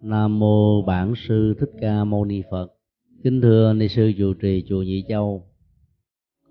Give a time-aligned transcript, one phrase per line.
[0.00, 2.72] Nam mô Bản sư Thích Ca Mâu Ni Phật.
[3.22, 5.50] Kính thưa ni sư trụ trì chùa Nhị Châu,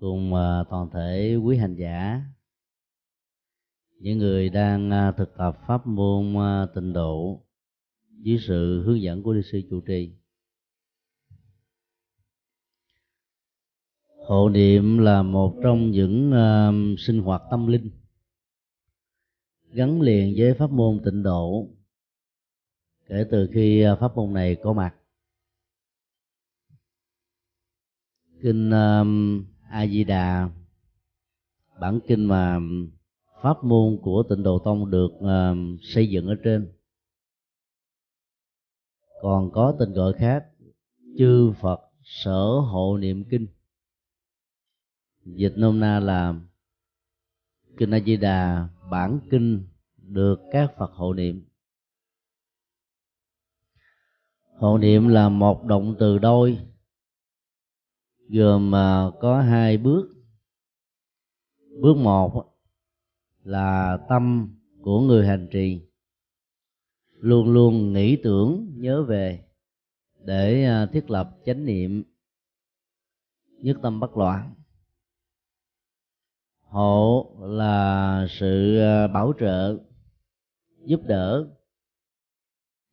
[0.00, 2.22] cùng à, toàn thể quý hành giả,
[3.98, 7.42] những người đang à, thực tập pháp môn à, tịnh độ
[8.22, 10.12] dưới sự hướng dẫn của ni sư trụ trì.
[14.26, 16.32] Hộ niệm là một trong những
[16.98, 17.90] sinh hoạt tâm linh,
[19.72, 21.68] gắn liền với pháp môn tịnh độ
[23.08, 24.94] kể từ khi ờ, pháp môn này có mặt.
[28.42, 30.50] Kinh um, a di đà
[31.80, 32.58] bản kinh mà
[33.42, 36.72] pháp môn của tịnh độ tông được uh, xây dựng ở trên.
[39.22, 40.46] Còn có tên gọi khác
[41.18, 43.46] chư phật sở hộ niệm kinh.
[45.24, 46.34] Dịch nôm na là
[47.76, 51.47] kinh a di đà bản kinh được các phật hộ niệm.
[54.58, 56.58] Hộ niệm là một động từ đôi,
[58.28, 60.14] gồm à, có hai bước.
[61.80, 62.54] Bước một
[63.42, 65.80] là tâm của người hành trì.
[67.12, 69.44] Luôn luôn nghĩ tưởng, nhớ về,
[70.24, 72.04] để à, thiết lập chánh niệm.
[73.48, 74.54] Nhất tâm bất loạn.
[76.60, 79.78] Hộ là sự à, bảo trợ,
[80.84, 81.57] giúp đỡ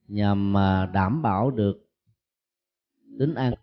[0.08, 1.88] nhằm mà đảm bảo được
[3.20, 3.54] tính an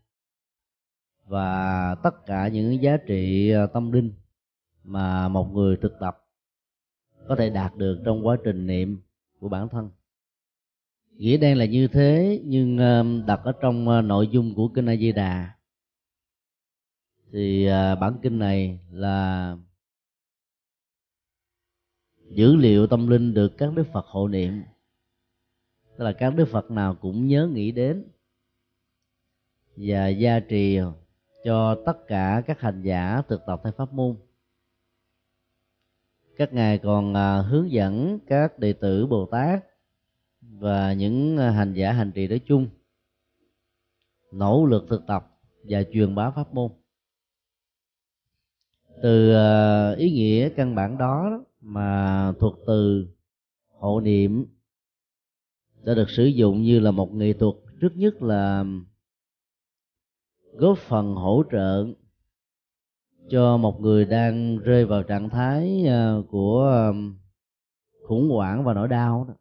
[1.26, 4.12] và tất cả những giá trị ờ, tâm linh
[4.84, 6.18] mà một người thực tập
[7.28, 9.00] có thể đạt được trong quá trình niệm
[9.38, 9.90] của bản thân.
[11.10, 14.86] Nghĩa đen là như thế, nhưng ờ, đặt ở trong ờ, nội dung của kinh
[14.86, 15.50] A Di Đà.
[17.32, 17.66] Thì
[18.00, 19.56] bản kinh này là
[22.30, 24.62] dữ liệu tâm linh được các đức Phật hộ niệm
[26.02, 28.04] tức là các đức phật nào cũng nhớ nghĩ đến
[29.76, 30.78] và gia trì
[31.44, 34.16] cho tất cả các hành giả thực tập theo pháp môn.
[36.36, 39.64] Các ngài còn à, hướng dẫn các đệ tử bồ tát
[40.40, 42.68] và những hành giả hành trì nói chung
[44.32, 46.70] nỗ lực thực tập và truyền bá pháp môn.
[49.02, 53.06] Từ à, ý nghĩa căn bản đó mà thuộc từ
[53.68, 54.46] hộ niệm
[55.84, 58.64] đã được sử dụng như là một nghệ thuật, trước nhất là
[60.52, 61.86] góp phần hỗ trợ
[63.30, 66.92] cho một người đang rơi vào trạng thái à, của à,
[68.08, 69.34] khủng hoảng và nỗi đau đó.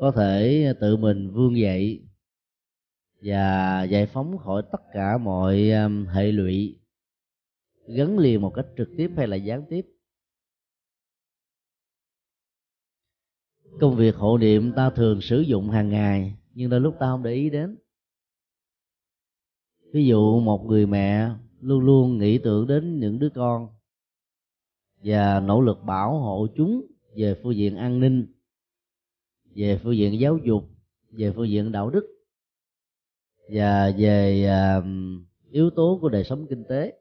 [0.00, 2.02] Có thể tự mình vươn dậy
[3.22, 6.80] và giải phóng khỏi tất cả mọi à, hệ lụy,
[7.86, 9.86] gắn liền một cách trực tiếp hay là gián tiếp.
[13.80, 17.22] Công việc hộ niệm ta thường sử dụng hàng ngày nhưng đôi lúc ta không
[17.22, 17.76] để ý đến.
[19.92, 23.68] Ví dụ một người mẹ luôn luôn nghĩ tưởng đến những đứa con
[25.04, 26.86] và nỗ lực bảo hộ chúng
[27.16, 28.26] về phương diện an ninh
[29.54, 30.64] về phương diện giáo dục
[31.10, 32.06] về phương diện đạo đức
[33.52, 34.46] và về
[34.78, 34.84] uh,
[35.50, 36.99] yếu tố của đời sống kinh tế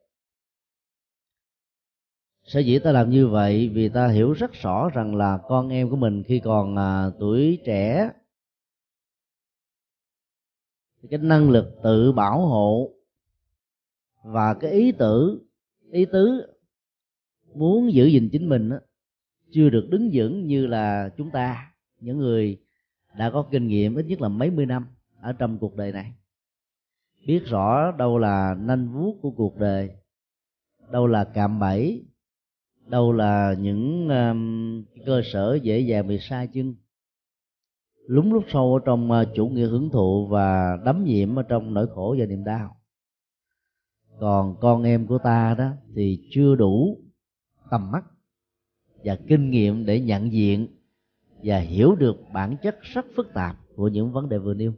[2.50, 5.90] sở dĩ ta làm như vậy vì ta hiểu rất rõ rằng là con em
[5.90, 8.12] của mình khi còn à, tuổi trẻ
[11.02, 12.90] thì cái năng lực tự bảo hộ
[14.24, 15.42] và cái ý tử
[15.92, 16.56] ý tứ
[17.54, 18.78] muốn giữ gìn chính mình đó,
[19.52, 22.62] chưa được đứng vững như là chúng ta những người
[23.18, 24.86] đã có kinh nghiệm ít nhất là mấy mươi năm
[25.22, 26.14] ở trong cuộc đời này.
[27.28, 29.90] Biết rõ đâu là nanh vuốt của cuộc đời
[30.92, 32.09] đâu là cạm bẫy
[32.90, 36.76] đâu là những um, cơ sở dễ dàng bị sai chân.
[38.08, 41.74] Lúng lúc sâu ở trong uh, chủ nghĩa hưởng thụ và đắm nhiễm ở trong
[41.74, 42.76] nỗi khổ và niềm đau.
[44.20, 46.98] Còn con em của ta đó thì chưa đủ
[47.72, 48.06] tầm mắt
[49.04, 50.68] và kinh nghiệm để nhận diện
[51.44, 54.74] và hiểu được bản chất rất phức tạp của những vấn đề vừa nêu.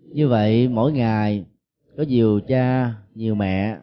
[0.00, 1.44] Như vậy mỗi ngày
[1.96, 3.78] có nhiều cha nhiều mẹ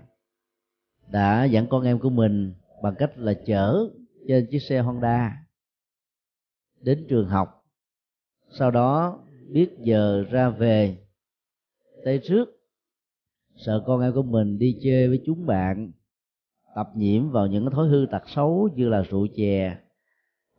[1.12, 2.54] đã dẫn con em của mình
[2.84, 3.90] bằng cách là chở
[4.28, 5.46] trên chiếc xe Honda
[6.82, 7.66] đến trường học.
[8.50, 9.20] Sau đó
[9.50, 10.98] biết giờ ra về,
[12.06, 12.50] tới trước,
[13.56, 15.92] sợ con em của mình đi chơi với chúng bạn,
[16.76, 19.78] tập nhiễm vào những thói hư tật xấu như là rượu chè,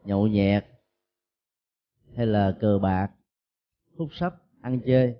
[0.04, 0.64] nhậu nhẹt
[2.16, 3.10] hay là cờ bạc,
[3.96, 5.14] hút sách ăn chơi.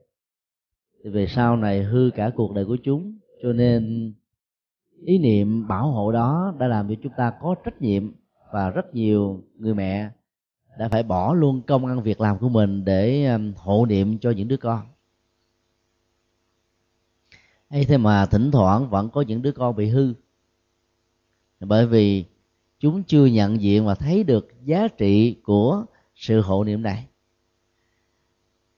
[1.04, 4.14] Thì về sau này hư cả cuộc đời của chúng, cho nên
[5.04, 8.12] ý niệm bảo hộ đó đã làm cho chúng ta có trách nhiệm
[8.52, 10.10] và rất nhiều người mẹ
[10.78, 14.30] đã phải bỏ luôn công ăn việc làm của mình để um, hộ niệm cho
[14.30, 14.80] những đứa con.
[17.68, 20.14] Ấy thế mà thỉnh thoảng vẫn có những đứa con bị hư.
[21.60, 22.24] Bởi vì
[22.78, 25.84] chúng chưa nhận diện và thấy được giá trị của
[26.14, 27.06] sự hộ niệm này.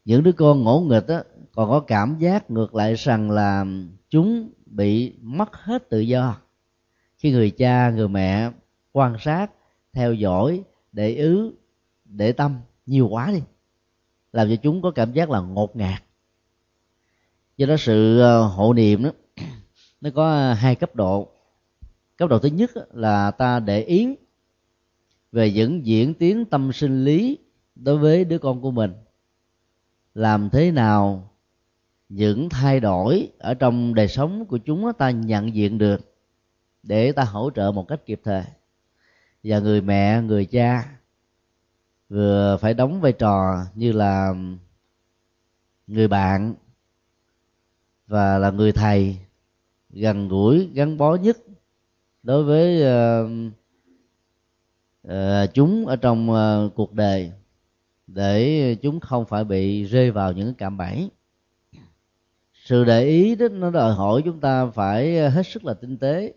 [0.05, 1.23] Những đứa con ngỗ nghịch á,
[1.55, 3.64] còn có cảm giác ngược lại rằng là
[4.08, 6.36] chúng bị mất hết tự do.
[7.18, 8.50] Khi người cha, người mẹ
[8.92, 9.50] quan sát,
[9.92, 11.52] theo dõi, để ứ
[12.04, 13.42] để tâm nhiều quá đi,
[14.32, 16.02] làm cho chúng có cảm giác là ngột ngạt.
[17.56, 19.10] Do đó sự ờ, hộ niệm đó
[20.00, 21.28] nó có hai cấp độ.
[22.16, 24.16] Cấp độ thứ nhất là ta để ý
[25.32, 27.38] về những diễn tiến tâm sinh lý
[27.74, 28.92] đối với đứa con của mình.
[30.14, 31.30] Làm thế nào
[32.08, 36.14] những thay đổi ở trong đời sống của chúng ta nhận diện được
[36.82, 38.43] để ta hỗ trợ một cách kịp thời.
[39.44, 40.99] Và người mẹ người cha
[42.08, 44.35] vừa phải đóng vai trò như là
[45.87, 46.55] người bạn
[48.06, 49.17] và là người thầy
[49.91, 51.38] gần gũi gắn bó nhất
[52.23, 53.31] đối với uh,
[55.09, 57.32] uh, chúng ở trong uh, cuộc đời
[58.06, 61.11] để chúng không phải bị rơi vào những cạm bẫy
[62.66, 65.98] sự để ý đó nó đòi hỏi chúng ta phải ờ, hết sức là tinh
[65.98, 66.34] tế.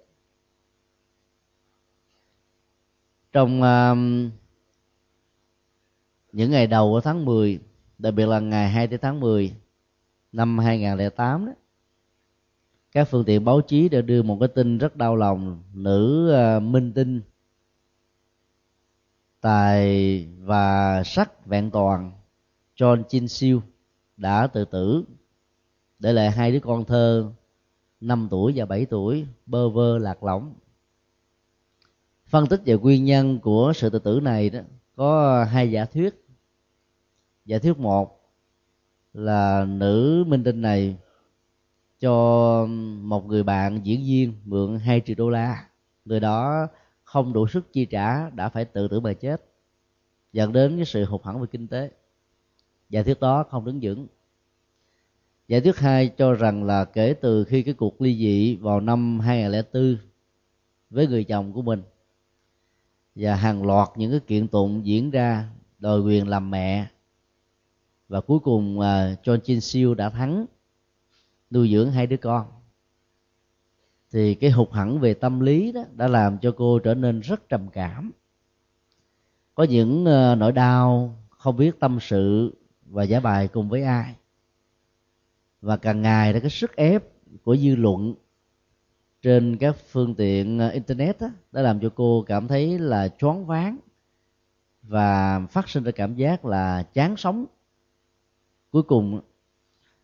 [3.32, 3.98] Trong uh,
[6.32, 7.60] những ngày đầu của tháng 10
[7.98, 9.56] đặc biệt là ngày 2 tháng 10
[10.32, 11.52] năm 2008 đó
[12.92, 16.64] các phương tiện báo chí đã đưa một cái tin rất đau lòng nữ uh,
[16.64, 17.22] minh tinh
[19.42, 22.12] tài và sắc vẹn toàn
[22.76, 23.62] John Chin Siêu
[24.18, 25.04] đã tự tử
[26.00, 27.32] để lại hai đứa con thơ
[28.02, 30.54] 5 tuổi và 7 tuổi, bơ vơ, lạc lõng.
[32.28, 34.60] Phân tích về nguyên nhân của sự tự tử này đó,
[34.96, 36.26] có hai giả thuyết.
[37.46, 38.20] Giả thuyết một
[39.14, 40.98] là nữ minh tinh này
[42.00, 42.66] cho
[43.02, 45.70] một người bạn diễn viên mượn 2 triệu đô la.
[46.06, 46.68] Người đó
[47.04, 49.46] không đủ sức chi trả, đã phải tự tử mà chết.
[50.34, 51.92] Dẫn đến cái sự hụt hẫng về kinh tế.
[52.90, 54.08] Giả thuyết đó không đứng vững
[55.50, 59.20] giả thuyết hai cho rằng là kể từ khi cái cuộc ly dị vào năm
[59.20, 59.98] 2004
[60.90, 61.82] với người chồng của mình
[63.16, 65.50] và hàng loạt những cái kiện tụng diễn ra
[65.80, 66.88] đòi quyền làm mẹ.
[68.08, 70.46] Và cuối cùng à, uh, John Chin Siêu đã thắng
[71.52, 72.48] nuôi dưỡng hai đứa con.
[74.12, 77.50] Thì cái hụt hẳn về tâm lý đó đã làm cho cô trở nên rất
[77.50, 78.12] trầm cảm.
[79.56, 82.54] Có những uh, nỗi đau không biết tâm sự
[82.86, 84.16] và giải bài cùng với ai
[85.62, 87.04] và càng ngày đó cái sức ép
[87.44, 88.16] của dư luận
[89.22, 93.46] trên các phương tiện ờ, internet đó, đã làm cho cô cảm thấy là choáng
[93.46, 93.78] váng
[94.84, 97.46] và phát sinh ra cảm giác là chán sống.
[98.72, 99.22] Cuối cùng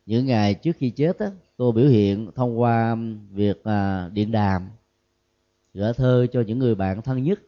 [0.06, 1.28] những ngày trước khi chết đó,
[1.58, 2.98] cô biểu hiện thông qua
[3.32, 4.70] việc ờ, điện đàm
[5.74, 7.40] gửi thơ cho những người bạn thân nhất.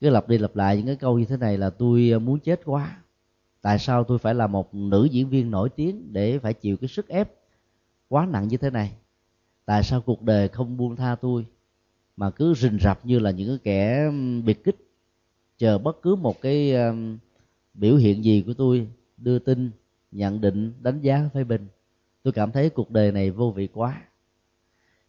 [0.00, 2.40] Cứ lặp đi lặp lại những cái câu như thế này là tôi ờ, muốn
[2.40, 3.02] chết quá
[3.62, 6.88] tại sao tôi phải là một nữ diễn viên nổi tiếng để phải chịu cái
[6.88, 7.32] sức ép
[8.08, 8.92] quá nặng như thế này?
[9.64, 11.46] Tại sao cuộc đời không buông tha tôi,
[12.16, 14.10] mà cứ rình rập như là những cái kẻ
[14.44, 14.76] biệt kích,
[15.58, 16.74] chờ bất cứ một cái
[17.74, 19.70] biểu hiện gì của tôi đưa tin,
[20.12, 21.66] nhận định, đánh giá, phê bình?
[22.22, 24.02] Tôi cảm thấy cuộc đời này vô vị quá.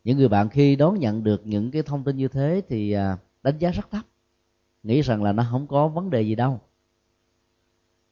[0.04, 3.18] Những người bạn khi đón nhận được những cái thông tin như thế thì à,
[3.44, 4.06] đánh giá rất thấp,
[4.84, 6.60] nghĩ rằng là nó không có vấn đề gì đâu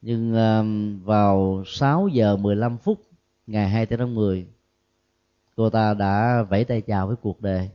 [0.01, 0.33] nhưng
[1.03, 3.01] vào 6 giờ 15 phút
[3.47, 4.47] ngày 2 tháng 10
[5.55, 7.69] cô ta đã vẫy tay chào với cuộc đời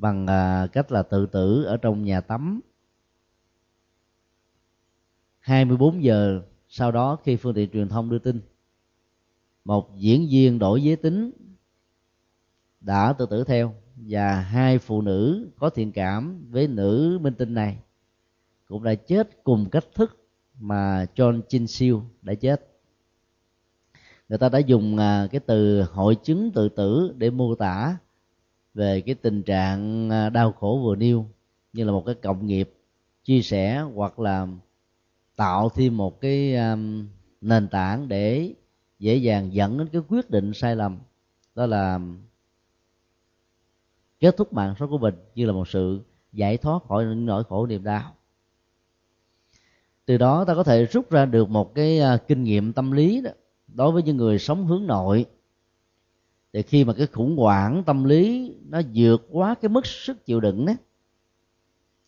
[0.00, 2.60] bằng à, cách là tự tử ở trong nhà tắm.
[5.38, 8.40] 24 giờ sau đó khi phương tiện truyền thông đưa tin,
[9.64, 11.30] một diễn viên đổi giới tính
[12.80, 17.54] đã tự tử theo và hai phụ nữ có thiện cảm với nữ minh tinh
[17.54, 17.78] này
[18.66, 20.19] cũng đã chết cùng cách thức
[20.60, 22.66] mà John Chin Siêu đã chết.
[24.28, 27.96] Người ta đã dùng à, cái từ hội chứng tự tử để mô tả
[28.74, 31.26] về cái tình trạng à, đau khổ vừa nêu
[31.72, 32.74] như là một cái cộng nghiệp
[33.24, 34.46] chia sẻ hoặc là
[35.36, 37.08] tạo thêm một cái um,
[37.40, 38.54] nền tảng để
[38.98, 40.98] dễ dàng dẫn đến cái quyết định sai lầm.
[41.54, 42.00] Đó là
[44.20, 46.00] kết thúc mạng sống của mình như là một sự
[46.32, 48.14] giải thoát khỏi những nỗi khổ niềm đau
[50.10, 53.20] từ đó ta có thể rút ra được một cái à, kinh nghiệm tâm lý
[53.20, 53.30] đó,
[53.68, 55.26] đối với những người sống hướng nội.
[56.52, 60.40] Thì khi mà cái khủng hoảng tâm lý nó vượt quá cái mức sức chịu
[60.40, 60.72] đựng đó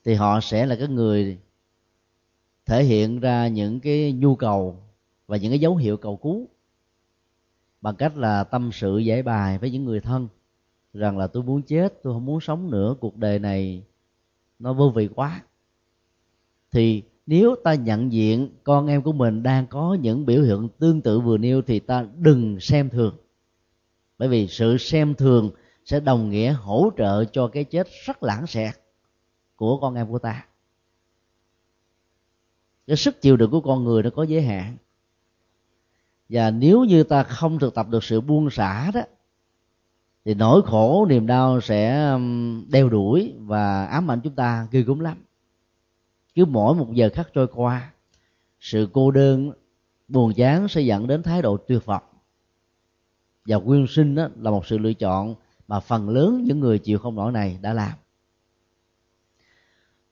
[0.05, 1.39] thì họ sẽ là cái người
[2.67, 4.77] thể hiện ra những cái nhu cầu
[5.27, 6.49] và những cái dấu hiệu cầu cứu
[7.81, 10.29] bằng cách là tâm sự giải bài với những người thân,
[10.95, 13.83] rằng là tôi muốn chết, tôi không muốn sống nữa, cuộc đời này
[14.59, 15.43] nó vô vị quá.
[16.71, 21.01] Thì nếu ta nhận diện con em của mình đang có những biểu hiện tương
[21.01, 23.17] tự vừa nêu thì ta đừng xem thường.
[24.19, 25.51] Bởi vì sự xem thường
[25.85, 28.75] sẽ đồng nghĩa hỗ trợ cho cái chết rất lãng xẹt
[29.57, 30.47] của con em của ta.
[32.87, 34.77] Cái sức chịu đựng của con người nó có giới hạn.
[36.29, 39.01] Và nếu như ta không thực tập được sự buông xả đó,
[40.25, 42.13] thì nỗi khổ, niềm đau sẽ
[42.69, 45.17] đeo đuổi và ám ảnh chúng ta ghê gớm lắm
[46.35, 47.93] cứ mỗi một giờ khắc trôi qua,
[48.61, 49.53] sự cô đơn,
[50.09, 52.03] buồn chán sẽ dẫn đến thái độ tuyệt vọng.
[53.47, 55.35] Và quyên sinh đó là một sự lựa chọn
[55.69, 57.93] mà phần lớn những người chịu không nổi này đã làm.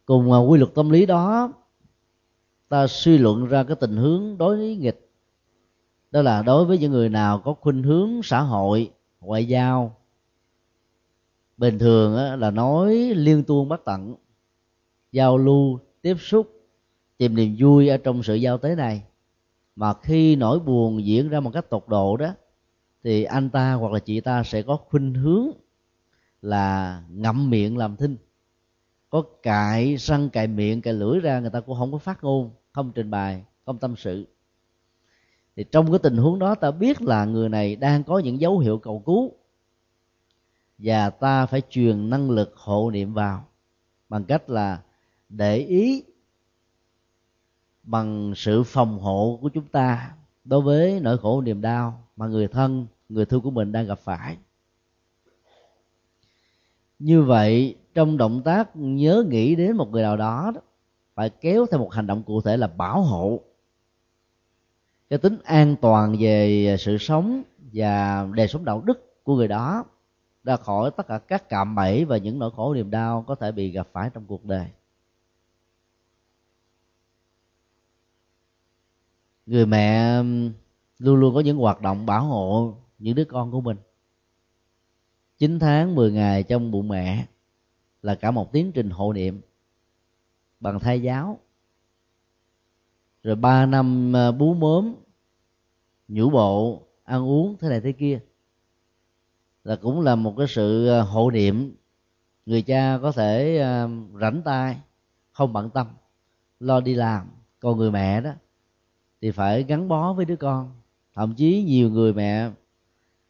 [0.04, 1.52] Cùng à, quy luật tâm lý đó,
[2.68, 5.10] ta suy luận ra cái tình hướng đối nghịch.
[6.10, 9.96] Đó là đối với những người nào có khuynh hướng xã hội, ngoại giao,
[11.56, 14.14] bình thường là nói liên tuôn bất tận
[15.12, 16.60] giao lưu tiếp xúc
[17.18, 19.02] tìm niềm vui ở trong sự giao tế này.
[19.76, 22.34] Mà khi nỗi buồn diễn ra một cách tột độ đó,
[23.04, 25.50] thì anh ta hoặc là chị ta sẽ có khuynh hướng
[26.42, 28.16] là ngậm miệng làm thinh.
[29.10, 32.50] Có cài răng cài miệng, cài lưỡi ra, người ta cũng không có phát ngôn,
[32.72, 34.26] không trình bày, không tâm sự.
[35.56, 38.58] Thì trong cái tình huống đó, ta biết là người này đang có những dấu
[38.58, 39.32] hiệu cầu cứu.
[40.78, 43.44] Và ta phải truyền năng lực hộ niệm vào
[44.08, 44.82] bằng cách là
[45.30, 46.04] để ý
[47.82, 52.48] bằng sự phòng hộ của chúng ta đối với nỗi khổ niềm đau mà người
[52.48, 54.36] thân, người thương của mình đang gặp phải.
[56.98, 60.52] Như vậy, trong động tác nhớ nghĩ đến một người nào đó,
[61.14, 63.40] phải kéo theo một hành động cụ thể là bảo hộ.
[65.10, 69.84] Cái tính an toàn về sự sống và đời sống đạo đức của người đó
[70.44, 73.52] ra khỏi tất cả các cạm bẫy và những nỗi khổ niềm đau có thể
[73.52, 74.66] bị gặp phải trong cuộc đời.
[79.46, 80.52] Người mẹ um,
[80.98, 83.76] luôn luôn có những hoạt động bảo hộ những đứa con của mình.
[85.38, 87.26] 9 tháng 10 ngày trong bụng mẹ
[88.02, 89.40] là cả một tiến trình hộ niệm
[90.60, 91.38] bằng thai giáo.
[93.22, 94.94] Rồi ba năm ờ, bú mớm
[96.08, 98.20] nhũ bộ, ăn uống thế này thế kia
[99.64, 101.74] là cũng là một cái sự ờ, hộ niệm
[102.46, 103.88] người cha có thể ờ,
[104.20, 104.80] rảnh tay,
[105.32, 105.86] không bận tâm,
[106.60, 107.26] lo đi làm.
[107.60, 108.30] Còn người mẹ đó
[109.20, 110.72] thì phải gắn bó với đứa con.
[111.14, 112.50] Thậm chí nhiều người mẹ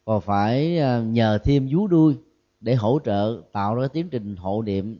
[0.05, 2.17] còn phải ờ, nhờ thêm vú đuôi
[2.61, 4.99] để hỗ trợ, tạo ra tiến trình hộ niệm,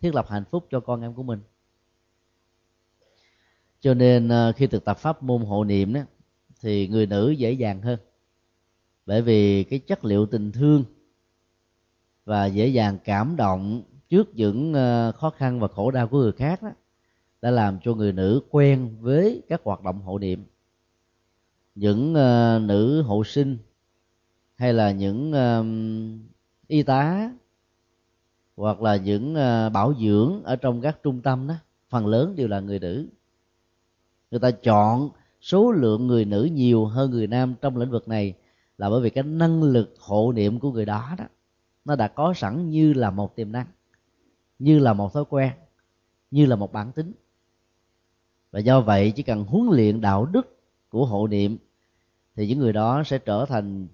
[0.00, 1.40] thiết lập hạnh phúc cho con em của mình.
[3.80, 6.00] Cho nên ờ, khi thực tập pháp môn hộ niệm đó,
[6.60, 7.98] thì người nữ dễ dàng hơn.
[9.06, 10.84] Bởi vì cái chất liệu tình thương
[12.24, 16.32] và dễ dàng cảm động trước những ờ, khó khăn và khổ đau của người
[16.32, 16.70] khác đó
[17.42, 20.44] đã làm cho người nữ quen với các hoạt động hộ niệm.
[21.74, 23.58] Những uh, nữ hộ sinh
[24.54, 25.66] hay là những uh,
[26.66, 27.32] y tá
[28.56, 31.54] hoặc là những uh, bảo dưỡng ở trong các trung tâm đó
[31.88, 33.06] phần lớn đều là người nữ.
[34.30, 38.34] Người ta chọn số lượng người nữ nhiều hơn người nam trong lĩnh vực này
[38.78, 41.24] là bởi vì cái năng lực hộ niệm của người đó đó
[41.84, 43.66] nó đã có sẵn như là một tiềm năng
[44.58, 45.52] như là một thói quen
[46.30, 47.12] như là một bản tính
[48.52, 51.56] và do vậy chỉ cần huấn luyện đạo đức của hộ niệm,
[52.36, 53.86] thì những người đó sẽ trở thành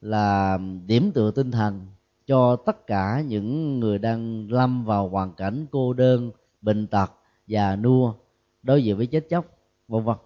[0.00, 1.86] là điểm tựa tinh thần
[2.26, 6.30] cho tất cả những người đang lâm vào hoàn cảnh cô đơn,
[6.62, 7.12] bệnh tật
[7.46, 8.14] già nua,
[8.62, 9.44] đối diện với chết chóc,
[9.88, 10.16] vân vân.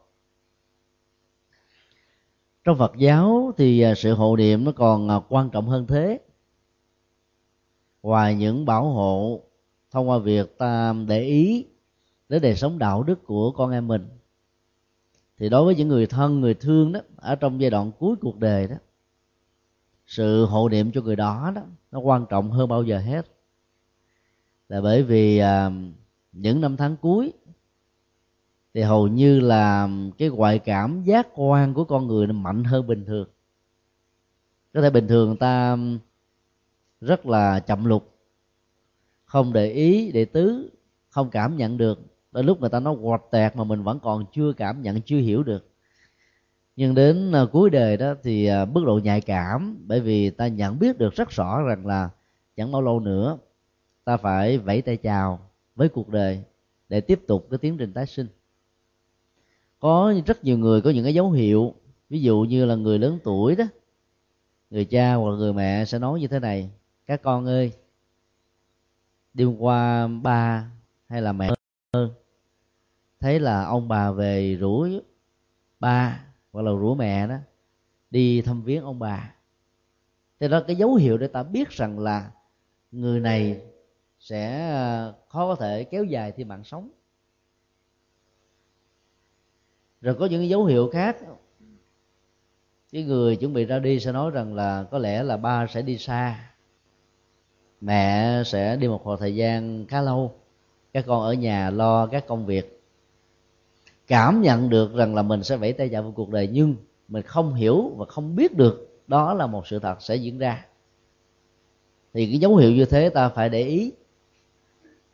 [2.65, 6.21] Trong Phật giáo thì à, sự hộ niệm nó còn à, quan trọng hơn thế.
[8.03, 9.43] Ngoài những bảo hộ
[9.91, 11.67] thông qua việc ta để ý
[12.28, 14.08] đến đời sống đạo đức của con em mình.
[15.38, 18.38] Thì đối với những người thân người thương đó ở trong giai đoạn cuối cuộc
[18.38, 18.76] đời đó
[20.06, 23.26] sự hộ niệm cho người đó đó nó quan trọng hơn bao giờ hết.
[24.68, 25.70] Là bởi vì à,
[26.32, 27.32] những năm tháng cuối
[28.75, 32.87] thì hầu như là cái ngoại cảm giác quan của con người nó mạnh hơn
[32.87, 33.28] bình thường.
[34.75, 35.76] Có thể bình thường ta
[37.00, 38.14] rất là chậm lục
[39.25, 40.70] không để ý để tứ
[41.08, 42.00] không cảm nhận được
[42.32, 45.18] đôi lúc người ta nói quạt tẹt mà mình vẫn còn chưa cảm nhận, chưa
[45.18, 45.68] hiểu được.
[46.76, 50.49] Nhưng đến à, cuối đời đó thì à, mức độ nhạy cảm, bởi vì ta
[50.49, 52.11] nhận biết được rất rõ rằng là
[52.56, 53.38] chẳng bao lâu nữa
[54.04, 56.42] ta phải vẫy tay chào với cuộc đời
[56.88, 58.26] để tiếp tục cái tiến trình tái sinh.
[59.80, 61.75] Có rất nhiều người có những cái dấu hiệu,
[62.08, 63.64] ví dụ như là người lớn tuổi đó,
[64.70, 66.70] người cha hoặc người mẹ sẽ nói như thế này,
[67.06, 67.73] các con ơi,
[69.35, 70.70] đêm qua ba
[71.08, 71.50] hay là mẹ
[73.21, 74.88] thấy là ông bà về rủ
[75.80, 77.37] ba, hoặc là rủ mẹ đó,
[78.11, 79.35] đi thăm viếng ông bà.
[80.40, 82.30] Thế đó, cái dấu hiệu để ta biết rằng là
[82.92, 83.61] người này
[84.21, 86.90] sẽ ờ, khó có thể kéo dài thêm mạng sống.
[90.00, 91.16] Rồi có những dấu hiệu khác.
[92.92, 95.83] Cái người chuẩn bị ra đi sẽ nói rằng là có lẽ là ba sẽ
[95.83, 96.50] đi xa,
[97.80, 100.35] mẹ sẽ đi một khoảng thời gian khá lâu
[100.99, 102.83] các con ở nhà lo các công việc,
[104.07, 106.76] cảm nhận được rằng là mình sẽ vẫy tay chào vào cuộc đời, nhưng
[107.09, 110.67] mình không hiểu và không biết được đó là một sự thật sẽ diễn ra.
[112.14, 113.93] Thì cái dấu hiệu như thế ta phải để ý.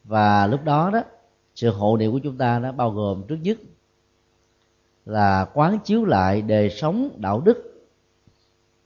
[0.05, 1.03] Và lúc đó đó,
[1.55, 3.59] sự hộ niệm của chúng ta nó bao gồm trước nhất
[5.07, 7.87] là quán chiếu lại đời sống, đạo đức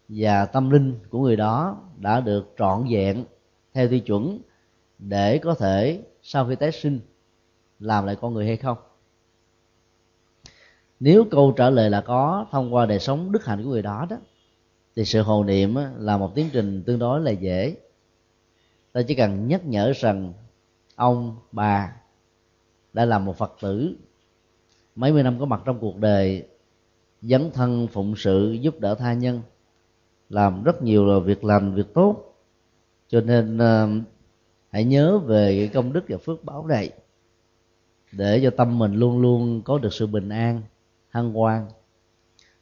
[0.08, 3.24] và tâm linh của người đó đã được trọn vẹn
[3.74, 4.38] theo tiêu chuẩn
[4.98, 7.00] để có thể sau khi tái sinh,
[7.78, 8.78] làm lại con người hay không?
[11.00, 14.06] Nếu câu trả lời là có, thông qua đời sống đức hạnh của người đó
[14.10, 14.16] đó,
[14.96, 17.76] thì sự hồ niệm là một tiến trình tương đối là dễ.
[18.92, 20.32] Ta chỉ cần nhắc nhở rằng
[20.94, 21.96] ông, bà
[22.92, 23.96] đã là một phật tử,
[24.94, 26.48] mấy mươi năm có mặt trong cuộc đời,
[27.22, 29.42] dấn thân phụng sự giúp đỡ tha nhân,
[30.28, 32.34] làm rất nhiều việc lành, việc tốt.
[33.08, 33.58] Cho nên
[34.70, 36.90] hãy nhớ về cái công đức và phước báo này
[38.12, 40.62] để cho tâm mình luôn luôn có được sự bình an,
[41.10, 41.66] hân hoan.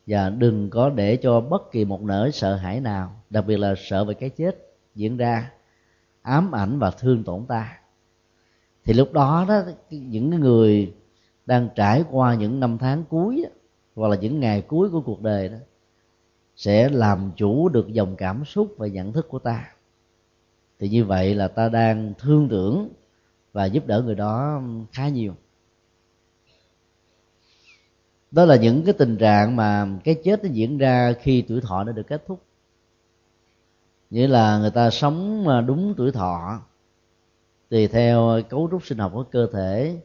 [0.07, 3.75] Và đừng có để cho bất kỳ một nỗi sợ hãi nào, đặc biệt là
[3.77, 5.51] sợ về cái chết, diễn ra
[6.23, 7.79] ám ảnh và thương tổn ta.
[8.85, 10.95] Thì lúc đó đó, những người
[11.47, 13.47] đang trải qua những năm tháng cuối
[13.95, 15.57] hoặc là những ngày cuối của cuộc đời đó,
[16.57, 19.76] sẽ làm chủ được dòng cảm xúc và nhận thức của ta
[20.79, 22.89] thì như vậy là ta đang thương tưởng
[23.53, 24.63] và giúp đỡ người đó
[24.93, 25.35] khá nhiều.
[28.31, 31.85] Đó là những cái tình trạng mà cái chết nó diễn ra khi tuổi thọ
[31.85, 32.43] đã được kết thúc.
[34.11, 36.61] Nghĩa là người ta sống đúng tuổi thọ
[37.69, 39.97] tùy theo cấu trúc sinh học của cơ thể,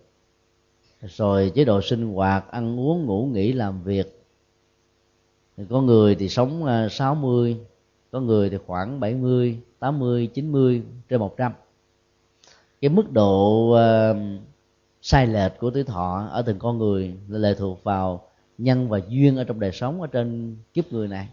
[1.01, 4.23] rồi chế độ sinh hoạt, ăn uống, ngủ nghỉ, làm việc.
[5.69, 7.57] Có người thì sống à, 60
[8.11, 11.51] có người thì khoảng 70 80 90 trên 100
[12.81, 14.17] cái mức độ uh,
[15.01, 18.99] sai lệch của tuổi thọ ở từng con người là lệ thuộc vào nhân và
[19.07, 21.29] duyên ở trong đời sống ở trên kiếp người này.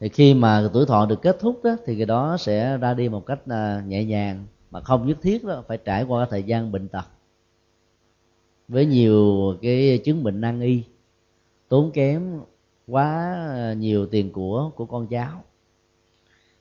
[0.00, 3.08] Thì khi mà tuổi thọ được kết thúc đó thì cái đó sẽ ra đi
[3.08, 6.72] một cách uh, nhẹ nhàng mà không nhất thiết đó phải trải qua thời gian
[6.72, 7.04] bệnh tật.
[8.68, 10.82] Với nhiều cái chứng bệnh nan y
[11.68, 12.40] tốn kém
[12.86, 15.44] quá nhiều tiền của của con cháu.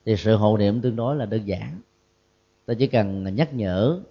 [0.05, 1.81] Thì sự hộ niệm tương đối là đơn giản.
[2.65, 4.01] Ta chỉ cần nhắc nhở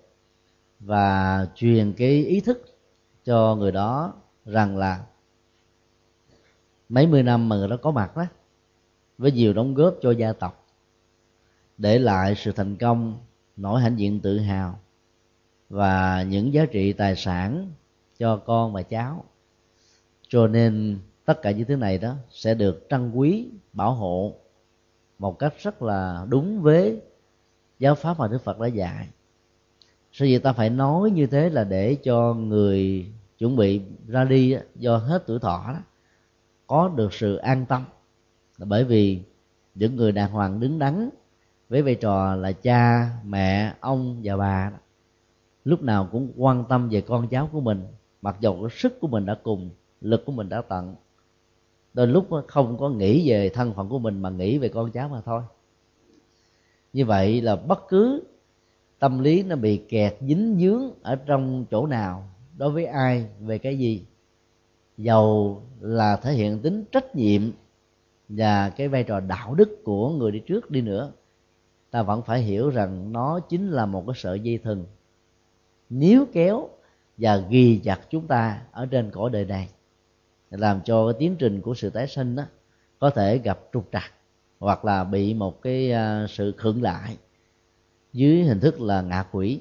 [0.81, 2.65] và truyền cái ý thức
[3.25, 5.05] cho người đó rằng là
[6.89, 8.27] mấy mươi năm mà người đó có mặt đó,
[9.19, 10.67] với nhiều đóng góp cho gia tộc,
[11.79, 13.19] để lại sự thành công
[13.57, 14.79] nỗi hãnh diện tự hào
[15.69, 17.73] và những giá trị tài sản
[18.19, 19.25] cho con và cháu.
[20.29, 24.35] Cho nên tất cả những thứ này đó sẽ được trân quý bảo hộ
[25.19, 27.01] một cách rất là đúng với
[27.79, 29.09] giáo pháp mà đức phật đã dạy.
[30.13, 33.07] Sự gì ta phải nói như thế là để cho người
[33.39, 35.79] chuẩn bị ra đi do hết tuổi thọ đó
[36.67, 37.85] có được sự an tâm?
[38.59, 39.21] Là bởi vì
[39.75, 41.09] những người đàng hoàng đứng đắn
[41.69, 44.77] với vai trò là cha mẹ ông và bà đó,
[45.65, 47.87] lúc nào cũng quan tâm về con cháu của mình
[48.23, 50.95] mặc dù cái sức của mình đã cùng lực của mình đã tận
[51.95, 55.09] đôi lúc không có nghĩ về thân phận của mình mà nghĩ về con cháu
[55.09, 55.43] mà thôi.
[56.93, 58.23] Như vậy là bất cứ
[58.99, 63.59] tâm lý nó bị kẹt dính dướng ở trong chỗ nào đối với ai, về
[63.59, 64.05] cái gì,
[64.97, 67.43] dầu là thể hiện tính trách nhiệm
[68.29, 71.13] và cái vai trò đạo đức của người đi trước đi nữa,
[71.91, 74.85] ta vẫn phải hiểu rằng nó chính là một cái sợi dây thừng
[75.91, 76.69] níu kéo
[77.19, 79.69] và ghi chặt chúng ta ở trên cõi đời này
[80.57, 82.43] làm cho cái tiến trình của sự tái sinh đó
[82.99, 84.13] có thể gặp trục trặc
[84.59, 87.17] hoặc là bị một cái à, sự khựng lại
[88.15, 89.61] dưới hình thức là ngạ quỷ.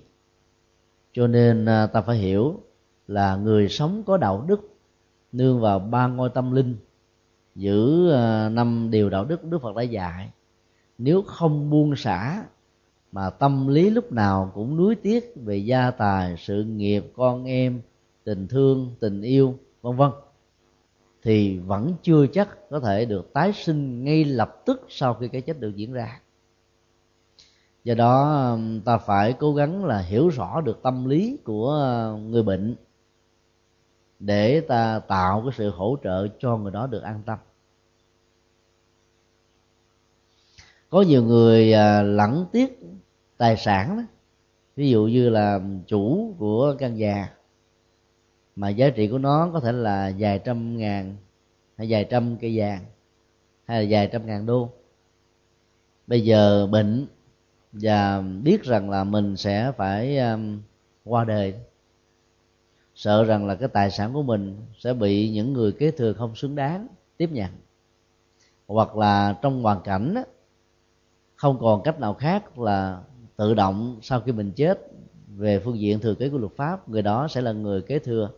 [1.13, 2.59] Cho nên à, ta phải hiểu
[3.07, 4.77] là người sống có đạo đức,
[5.31, 6.75] nương vào ba ngôi tâm linh,
[7.55, 10.29] giữ à, năm điều đạo đức đức phật đã dạy.
[10.97, 12.43] Nếu không buông xả,
[13.11, 17.81] mà tâm lý lúc nào cũng nuối tiếc về gia tài, sự nghiệp, con em,
[18.23, 20.11] tình thương, tình yêu, vân vân
[21.23, 25.41] thì vẫn chưa chắc có thể được tái sinh ngay lập tức sau khi cái
[25.41, 26.19] chết được diễn ra.
[27.83, 31.73] Do đó um, ta phải cố gắng là hiểu rõ được tâm lý của
[32.15, 32.75] uh, người bệnh
[34.19, 37.39] để ta tạo cái sự hỗ trợ cho người đó được an tâm.
[40.89, 42.79] Có nhiều người uh, lẫn lẳng tiếc
[43.37, 44.03] tài sản đó,
[44.75, 47.33] ví dụ như là um, chủ của căn nhà
[48.55, 51.15] mà giá trị của nó có thể là vài trăm ngàn
[51.77, 52.85] hay vài trăm cây vàng
[53.65, 54.69] hay là vài trăm ngàn đô.
[56.07, 57.07] Bây giờ bệnh
[57.71, 60.61] và biết rằng là mình sẽ phải um,
[61.05, 61.53] qua đời.
[62.95, 66.35] Sợ rằng là cái tài sản của mình sẽ bị những người kế thừa không
[66.35, 66.87] xứng đáng.
[67.17, 67.51] Tiếp nhận
[68.67, 70.23] hoặc là trong hoàn cảnh đó,
[71.35, 73.01] không còn cách nào khác là
[73.35, 74.79] tự động sau khi mình chết
[75.27, 78.29] về phương diện thừa kế của luật pháp người đó sẽ là người kế thừa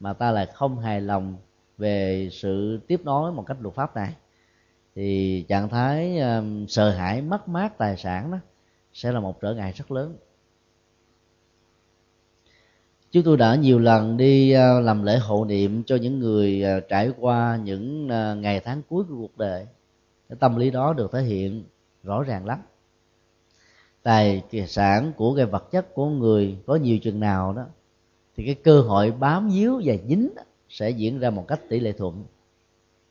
[0.00, 1.36] mà ta lại không hài lòng
[1.78, 4.14] về sự tiếp nối một cách luật pháp này
[4.94, 8.38] thì trạng thái um, sợ hãi mất mát tài sản đó
[8.92, 10.16] sẽ là một trở ngại rất lớn.
[13.10, 16.88] Chúng tôi đã nhiều lần đi uh, làm lễ hộ niệm cho những người uh,
[16.88, 19.66] trải qua những uh, ngày tháng cuối của cuộc đời.
[20.28, 21.64] Cái tâm lý đó được thể hiện
[22.02, 22.58] rõ ràng lắm.
[24.02, 27.66] Tài sản của cái vật chất của người có nhiều chừng nào đó
[28.40, 30.30] thì cái cơ hội bám víu và dính
[30.68, 32.24] sẽ diễn ra một cách tỷ lệ thuận.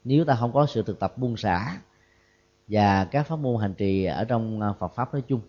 [0.03, 1.81] Nếu ta không có sự thực tập buông xả
[2.67, 5.41] và các pháp môn hành trì ở trong à, Phật pháp nói chung.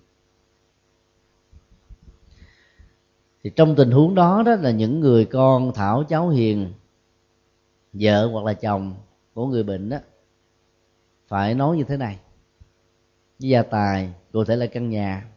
[3.43, 6.73] Thì trong tình huống đó đó là những người con thảo, cháu hiền,
[7.93, 8.95] vợ hoặc là chồng
[9.35, 9.99] của người bệnh đó,
[11.29, 12.19] phải nói như thế này.
[13.39, 15.29] Gia tài, cụ thể là căn nhà,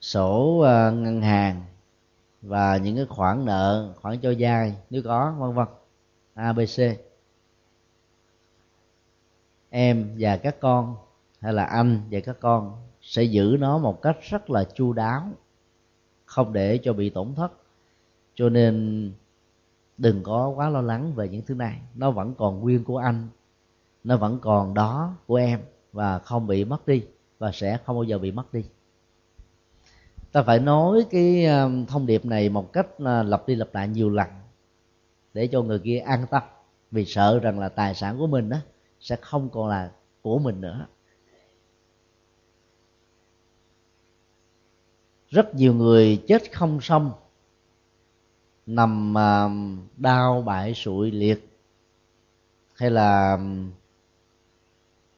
[0.00, 1.64] sổ à, ngân hàng
[2.42, 5.66] và những cái khoản nợ, khoản cho vay, nếu có, vân vân.
[6.34, 6.82] Abc
[9.70, 10.96] em và các con,
[11.40, 15.28] hay là anh và các con, sẽ giữ nó một cách rất là chu đáo,
[16.24, 17.52] không để cho bị tổn thất.
[18.34, 19.12] Cho nên
[19.98, 21.80] đừng có quá lo lắng về những thứ này.
[21.94, 23.28] Nó vẫn còn nguyên của anh,
[24.04, 25.60] nó vẫn còn đó của em
[25.92, 27.04] và không bị mất đi
[27.38, 28.64] và sẽ không bao giờ bị mất đi
[30.32, 33.88] ta phải nói cái ờ, thông điệp này một cách ờ, lặp đi lặp lại
[33.88, 34.28] nhiều lần
[35.34, 36.42] để cho người kia an tâm.
[36.90, 38.56] Vì sợ rằng là tài sản của mình đó
[39.00, 39.90] sẽ không còn là
[40.22, 40.86] của mình nữa.
[45.28, 47.12] Rất nhiều người chết không xong,
[48.66, 49.50] nằm ờ,
[49.96, 51.46] đau bại sụi liệt
[52.74, 53.38] hay là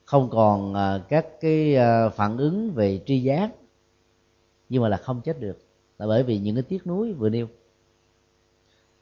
[0.05, 0.75] không còn
[1.09, 1.77] các cái
[2.16, 3.51] phản ứng về tri giác
[4.72, 5.58] nhưng mà là không chết được.
[5.98, 7.46] Là bởi vì những cái tiếc nuối vừa nêu.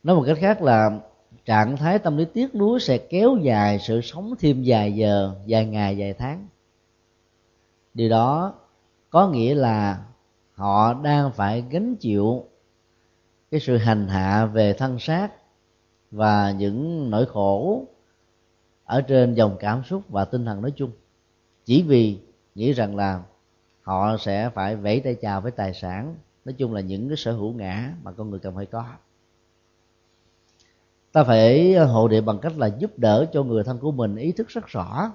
[0.02, 1.00] Nói một cách khác là
[1.44, 5.66] trạng thái tâm lý tiếc nuối sẽ kéo dài sự sống thêm vài giờ, vài
[5.66, 6.48] ngày, vài tháng.
[7.94, 8.54] Điều đó
[9.10, 10.04] có nghĩa là
[10.52, 12.44] họ đang phải gánh chịu
[13.50, 15.32] cái sự hành hạ về thân xác
[16.10, 17.84] và những nỗi khổ
[18.84, 20.90] ở trên dòng cảm xúc và tinh thần nói chung.
[21.64, 22.18] Chỉ vì
[22.54, 23.22] nghĩ rằng là
[23.90, 26.14] họ sẽ phải vẫy tay chào với tài sản.
[26.44, 28.84] Nói chung là những cái sở hữu ngã mà con người cần phải có.
[31.12, 34.32] Ta phải hộ niệm bằng cách là giúp đỡ cho người thân của mình ý
[34.32, 35.12] thức rất rõ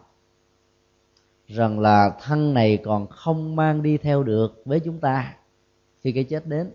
[1.47, 5.35] rằng là thân này còn không mang đi theo được với chúng ta
[6.01, 6.71] khi cái chết đến.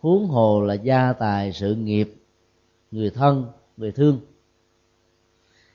[0.00, 2.14] Huống hồ là gia tài, sự nghiệp,
[2.90, 4.20] người thân, người thương.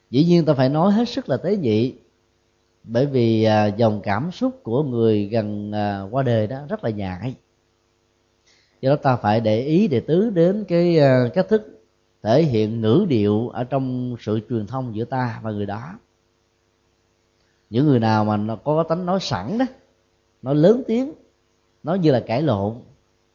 [0.10, 1.94] Dĩ nhiên ta phải nói hết sức là tế nhị
[2.88, 6.90] bởi vì à, dòng cảm xúc của người gần à, qua đời đó rất là
[6.90, 7.36] nhạy.
[8.82, 11.84] Do đó ta phải để ý để tứ đến cái à, cách thức
[12.24, 16.00] thể hiện ngữ điệu ở trong sự truyền thông giữa ta và người đó.
[17.70, 19.66] Những người nào mà nó có tánh nói sẵn đó
[20.42, 21.14] nói lớn tiếng
[21.84, 22.76] nói như là cãi lộn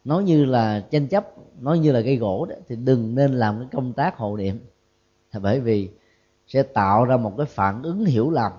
[0.05, 1.27] nói như là tranh chấp
[1.61, 4.59] nói như là gây gỗ đó thì đừng nên làm cái công tác hộ niệm.
[5.43, 5.89] Bởi vì
[6.47, 8.53] sẽ tạo ra một cái phản ứng hiểu lầm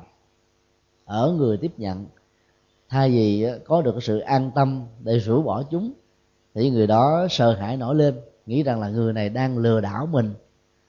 [1.06, 2.06] ở người tiếp nhận.
[2.90, 5.94] Thay vì ờ, có được sự an tâm để rũ bỏ chúng,
[6.54, 10.06] thì người đó sợ hãi nổi lên, nghĩ rằng là người này đang lừa đảo
[10.06, 10.34] mình,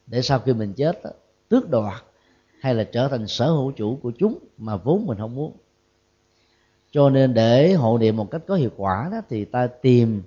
[0.07, 1.13] để sau khi mình chết ờ,
[1.49, 2.03] tước đoạt
[2.61, 5.53] hay là trở thành sở hữu chủ của chúng mà vốn mình không muốn.
[6.91, 10.23] Cho nên để hộ niệm một cách có hiệu quả đó, thì ta tìm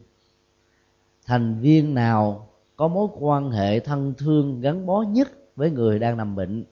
[1.26, 6.17] thành viên nào có mối quan hệ thân thương gắn bó nhất với người đang
[6.17, 6.63] nằm bệnh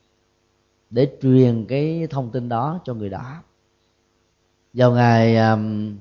[0.93, 3.43] để truyền cái thông tin đó cho người đó.
[4.73, 5.95] Vào ngày um,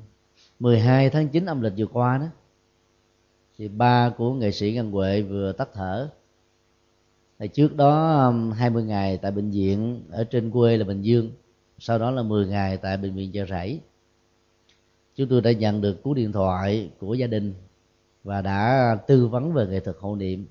[0.60, 2.26] 12 tháng 9 âm lịch vừa qua đó,
[3.58, 6.10] thì ba của nghệ sĩ Ngân Huệ vừa tắt thở.
[7.38, 11.30] Thì trước đó um, 20 ngày tại bệnh viện ở trên quê là Bình Dương,
[11.78, 13.80] sau đó là 10 ngày tại bệnh viện chợ rẫy.
[15.14, 17.54] Chúng tôi đã nhận được cú điện thoại của gia đình
[18.24, 20.46] và đã tư vấn về nghệ thuật hộ niệm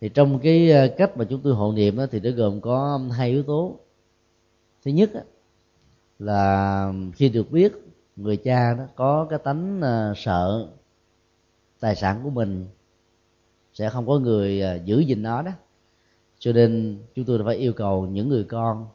[0.00, 3.00] thì trong cái ờ, cách mà chúng tôi hộ niệm đó, thì nó gồm có
[3.12, 3.78] hai yếu tố.
[4.84, 5.10] Thứ nhất
[6.18, 7.72] là khi được biết
[8.16, 10.68] người cha đó có cái tánh ờ, sợ
[11.80, 12.66] tài sản của mình
[13.72, 15.50] sẽ không có người ờ, giữ gìn nó đó.
[16.38, 18.86] Cho nên chúng tôi phải yêu cầu những người con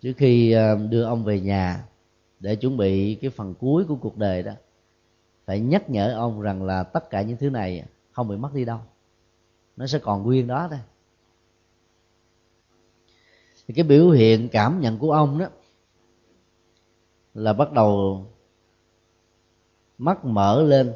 [0.00, 0.54] trước khi
[0.90, 1.84] đưa ông về nhà
[2.40, 4.52] để chuẩn bị cái phần cuối của cuộc đời đó
[5.46, 8.64] phải nhắc nhở ông rằng là tất cả những thứ này không bị mất đi
[8.64, 8.78] đâu
[9.76, 10.80] nó sẽ còn nguyên đó thôi.
[13.68, 15.46] Thì cái biểu hiện cảm nhận của ông đó
[17.34, 18.24] là bắt đầu
[19.98, 20.92] mắt mở lên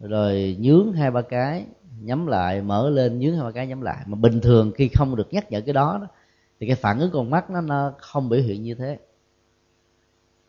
[0.00, 1.66] rồi nhướng hai ba cái
[2.00, 4.04] nhắm lại mở lên nhướng hai ba cái nhắm lại.
[4.06, 6.06] Mà bình thường khi không được nhắc nhở cái đó, đó
[6.60, 8.98] thì cái phản ứng con mắt nó, nó không biểu hiện như thế.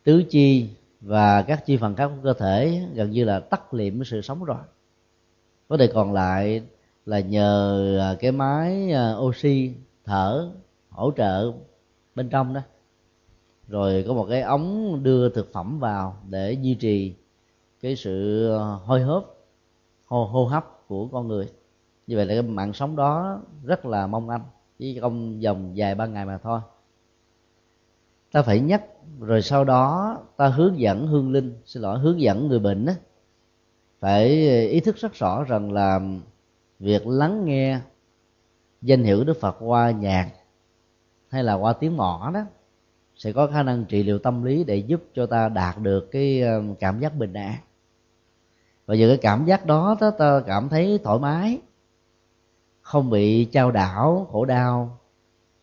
[0.04, 0.68] Tứ chi
[1.00, 4.44] và các chi phần khác của cơ thể gần như là tắt liệm sự sống
[4.44, 4.62] rồi.
[5.68, 6.62] Vấn đề còn lại
[7.06, 10.50] là nhờ à, cái máy à, oxy thở
[10.90, 11.52] hỗ trợ
[12.14, 12.60] bên trong đó.
[13.68, 17.14] Rồi có một cái ống đưa thực phẩm vào để duy trì
[17.80, 19.24] cái sự à, hôi hớp
[20.06, 21.48] hô, hô hấp của con người.
[22.06, 24.44] Như vậy là cái mạng sống đó rất là mong manh
[24.78, 26.60] chỉ trong vòng vài ba ngày mà thôi.
[28.32, 28.84] Ta phải nhắc
[29.20, 32.92] rồi sau đó ta hướng dẫn hương linh xin lỗi hướng dẫn người bệnh đó,
[34.00, 34.28] phải
[34.68, 36.00] ý thức rất rõ rằng là
[36.80, 37.80] việc lắng nghe
[38.82, 40.30] danh hiệu đức phật qua nhạc
[41.28, 42.44] hay là qua tiếng mỏ đó
[43.16, 46.40] sẽ có khả năng trị liệu tâm lý để giúp cho ta đạt được cái
[46.40, 47.54] ờ, cảm giác bình an.
[48.86, 51.58] Và giờ cái cảm giác đó ta cảm thấy thoải mái,
[52.80, 54.98] không bị trao đảo, khổ đau,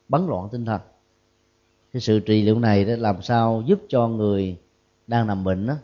[0.09, 0.81] bấn loạn tinh thần.
[1.93, 4.57] Cái sự trị liệu này để làm sao giúp cho người
[5.07, 5.75] đang nằm bệnh đó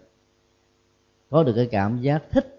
[1.29, 2.52] có được cái cảm giác thích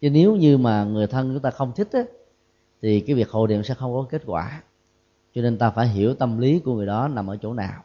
[0.00, 2.00] chứ nếu như mà người thân chúng ta không thích á,
[2.82, 4.62] thì cái việc hộ niệm sẽ không có kết quả.
[5.34, 7.84] Cho nên ta phải hiểu tâm lý của người đó nằm ở chỗ nào.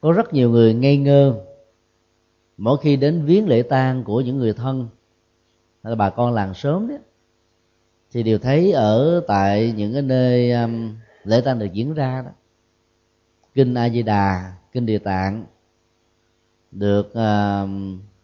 [0.00, 1.34] Có rất nhiều người ngây ngơ.
[2.56, 4.88] Mỗi khi đến viếng lễ tang của những người thân
[5.82, 6.98] hay là bà con làng sớm đấy
[8.12, 12.30] thì đều thấy ở tại những cái nơi um, lễ tang được diễn ra đó
[13.54, 15.44] kinh a di đà kinh địa tạng
[16.70, 17.68] được uh,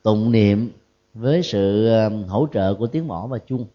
[0.02, 0.70] tụng niệm
[1.14, 3.66] với sự ờ, hỗ trợ của tiếng mõ và chung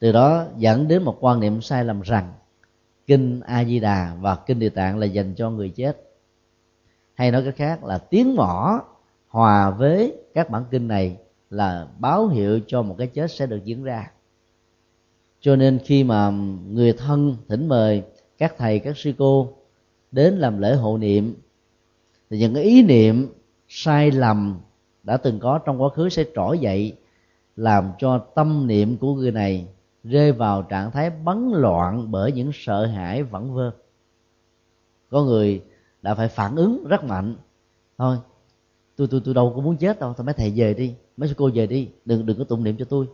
[0.00, 2.32] từ đó dẫn đến một quan niệm sai lầm rằng
[3.06, 5.96] kinh a di đà và kinh địa tạng là dành cho người chết.
[7.14, 8.80] Hay nói cách khác là tiếng mõ
[9.28, 11.16] hòa với các bản kinh này
[11.50, 14.10] là báo hiệu cho một cái chết sẽ được diễn ra.
[15.40, 16.30] Cho nên khi mà
[16.68, 18.02] người thân thỉnh mời
[18.38, 19.52] các thầy, các sư cô
[20.12, 21.34] đến làm lễ hộ niệm,
[22.30, 23.28] thì những cái ý niệm
[23.68, 24.60] sai lầm
[25.02, 26.96] đã từng có trong quá khứ sẽ trỗi dậy,
[27.56, 29.66] làm cho tâm niệm của người này
[30.04, 33.70] rơi vào trạng thái bấn loạn bởi những sợ hãi vẩn vơ.
[35.10, 35.62] Có người
[36.02, 37.36] đã phải phản ứng rất mạnh.
[37.98, 38.16] Thôi,
[38.96, 41.34] tôi tôi tôi đâu có muốn chết đâu, thôi mấy thầy về đi, mấy sư
[41.38, 43.06] cô về đi, đừng đừng có tụng niệm cho tôi.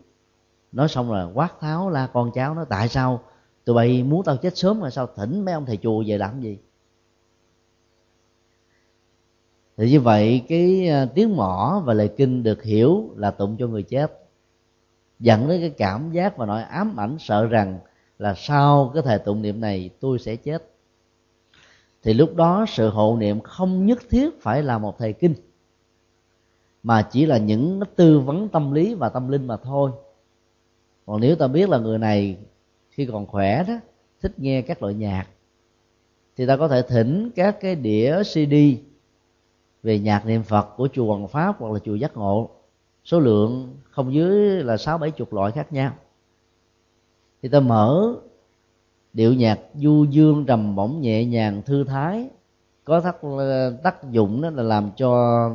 [0.73, 3.21] Nói xong là quát tháo la con cháu nó tại sao
[3.65, 6.41] tụi bay muốn tao chết sớm mà sao thỉnh mấy ông thầy chùa về làm
[6.41, 6.59] gì?
[9.77, 13.67] Thì như vậy cái ờ, tiếng mỏ và lời kinh được hiểu là tụng cho
[13.67, 14.13] người chết.
[15.19, 17.79] Dẫn đến cái cảm giác và nỗi ám ảnh sợ rằng
[18.19, 20.71] là sau cái thời tụng niệm này tôi sẽ chết.
[22.03, 25.35] Thì lúc đó sự hộ niệm không nhất thiết phải là một thầy kinh,
[26.83, 29.91] mà chỉ là những tư vấn tâm lý và tâm linh mà thôi.
[31.07, 32.37] Còn nếu ta biết là người này
[32.91, 33.75] khi còn khỏe đó,
[34.23, 35.27] thích nghe các loại nhạc,
[36.37, 38.55] thì ta có thể thỉnh các cái đĩa cd
[39.87, 42.51] về nhạc niệm phật của chùa hoàng pháp hoặc là chùa giác ngộ,
[43.05, 45.93] số lượng không dưới là sáu bảy chục loại khác nhau.
[47.43, 48.15] Thì ta mở
[49.13, 52.29] điệu nhạc du dương trầm bổng nhẹ nhàng thư thái,
[52.85, 53.17] có tác
[53.83, 55.51] tác dụng đó là làm cho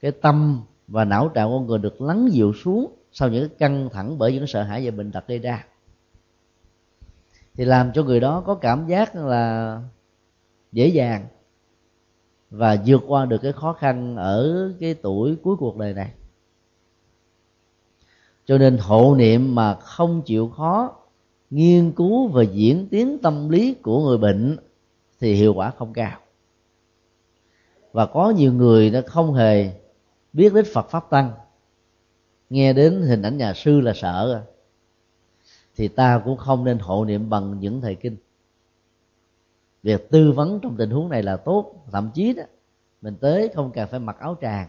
[0.00, 4.18] cái tâm và não trạng con người được lắng dịu xuống sau những căng thẳng
[4.18, 5.66] bởi những sợ hãi và bệnh tật gây ra.
[7.54, 9.82] Thì làm cho người đó có cảm giác là
[10.72, 11.26] dễ dàng
[12.50, 16.12] và vượt qua được cái khó khăn ở cái tuổi cuối cuộc đời này.
[18.44, 20.96] Cho nên hộ niệm mà không chịu khó
[21.50, 24.56] nghiên cứu và diễn tiến tâm lý của người bệnh
[25.20, 26.20] thì hiệu quả không cao.
[27.92, 29.72] Và có nhiều người nó không hề
[30.32, 31.32] biết đến phật pháp tăng.
[32.50, 34.44] Nghe đến hình ảnh nhà sư là sợ.
[35.76, 38.16] Thì ta cũng không nên hộ niệm bằng những thời kinh
[39.82, 42.42] việc tư vấn trong tình huống này là tốt, thậm chí đó,
[43.02, 44.68] mình tới không cần phải mặc áo tràng.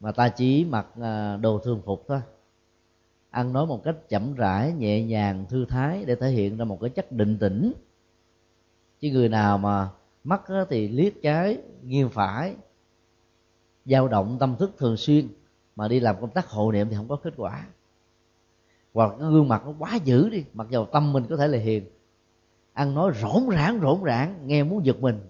[0.00, 2.20] Mà ta chỉ mặc à, đồ thường phục thôi.
[3.30, 6.78] Ăn nói một cách chậm rãi, nhẹ nhàng, thư thái để thể hiện ra một
[6.80, 7.72] cái chất định tĩnh.
[9.00, 9.90] Chứ người nào mà
[10.24, 12.56] mắt thì liếc trái nghiêng phải,
[13.84, 15.28] dao động tâm thức thường xuyên,
[15.76, 17.66] mà đi làm công tác hộ niệm thì không có kết quả.
[18.94, 21.58] Hoặc cái gương mặt nó quá dữ đi, mặc dầu tâm mình có thể là
[21.58, 21.84] hiền
[22.72, 25.20] ăn nói rỗn rãng rỗn rãng, nghe muốn giật mình.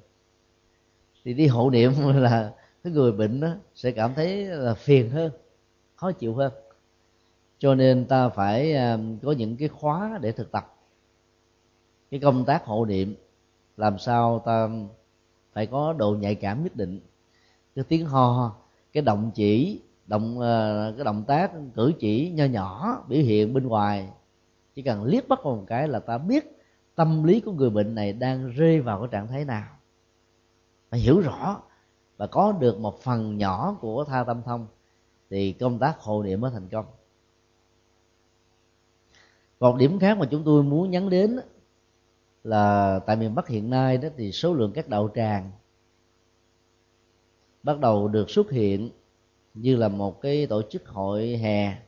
[1.24, 2.52] Thì đi hộ niệm là
[2.85, 5.33] cái người bệnh đó sẽ cảm thấy là phiền hơn,
[5.94, 6.52] khó chịu hơn.
[7.59, 10.74] Cho nên ta phải à, có những cái khóa để thực tập.
[12.11, 13.14] Cái công tác hộ niệm,
[13.76, 14.68] làm sao ta
[15.52, 17.00] phải có độ nhạy cảm nhất định.
[17.74, 18.57] Cái tiếng ho,
[18.92, 23.66] cái động chỉ, động à, cái động tác, cử chỉ nho nhỏ, biểu hiện bên
[23.66, 24.09] ngoài.
[24.74, 26.62] Chỉ cần liếc bắt một cái là ta biết
[26.94, 29.68] tâm lý của người bệnh này đang rơi vào cái trạng thái nào?
[30.90, 31.62] Phải hiểu rõ
[32.16, 34.66] và có được một phần nhỏ của tha tâm thông
[35.31, 36.87] thì công tác hộ niệm mới thành công.
[39.61, 41.40] Một điểm khác mà chúng tôi muốn nhắn đến
[42.44, 45.50] là tại miền bắc hiện nay đó thì số lượng các đạo tràng
[47.62, 48.90] bắt đầu được xuất hiện
[49.55, 51.78] như là một cái tổ chức hội hè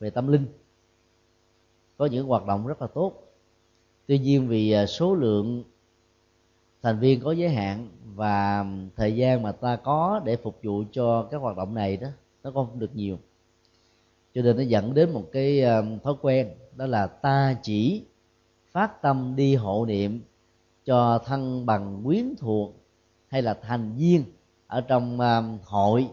[0.00, 0.46] về tâm linh.
[1.96, 3.23] Có những hoạt động rất là tốt
[4.06, 5.64] tuy nhiên vì à, số lượng
[6.82, 11.28] thành viên có giới hạn và thời gian mà ta có để phục vụ cho
[11.30, 12.08] các hoạt động này đó
[12.42, 13.18] nó không được nhiều.
[14.34, 18.02] Cho nên nó dẫn đến một cái à, thói quen đó là ta chỉ
[18.72, 20.20] phát tâm đi hộ niệm
[20.84, 22.74] cho thân bằng quyến thuộc
[23.28, 24.24] hay là thành viên
[24.66, 26.08] ở trong um, hội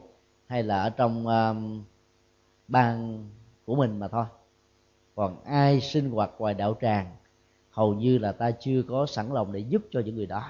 [0.45, 1.83] hay là ở trong um,
[2.67, 3.25] ban
[3.65, 4.25] của mình mà thôi.
[5.15, 7.15] Còn ai sinh hoạt ngoài đạo tràng
[7.71, 10.43] hầu như là ta chưa có sẵn lòng để giúp cho những người đó.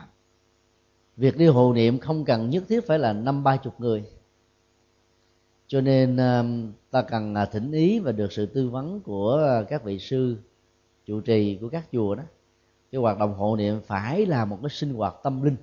[1.18, 4.04] Việc đi hộ niệm không cần nhất thiết phải là năm ba chục người.
[5.68, 9.64] Cho nên um, ta cần à, thỉnh ý và được sự tư vấn của à,
[9.70, 10.38] các vị sư,
[11.06, 12.24] trụ trì của các chùa đó.
[12.92, 15.56] Cái hoạt động hộ niệm phải là một cái sinh hoạt tâm linh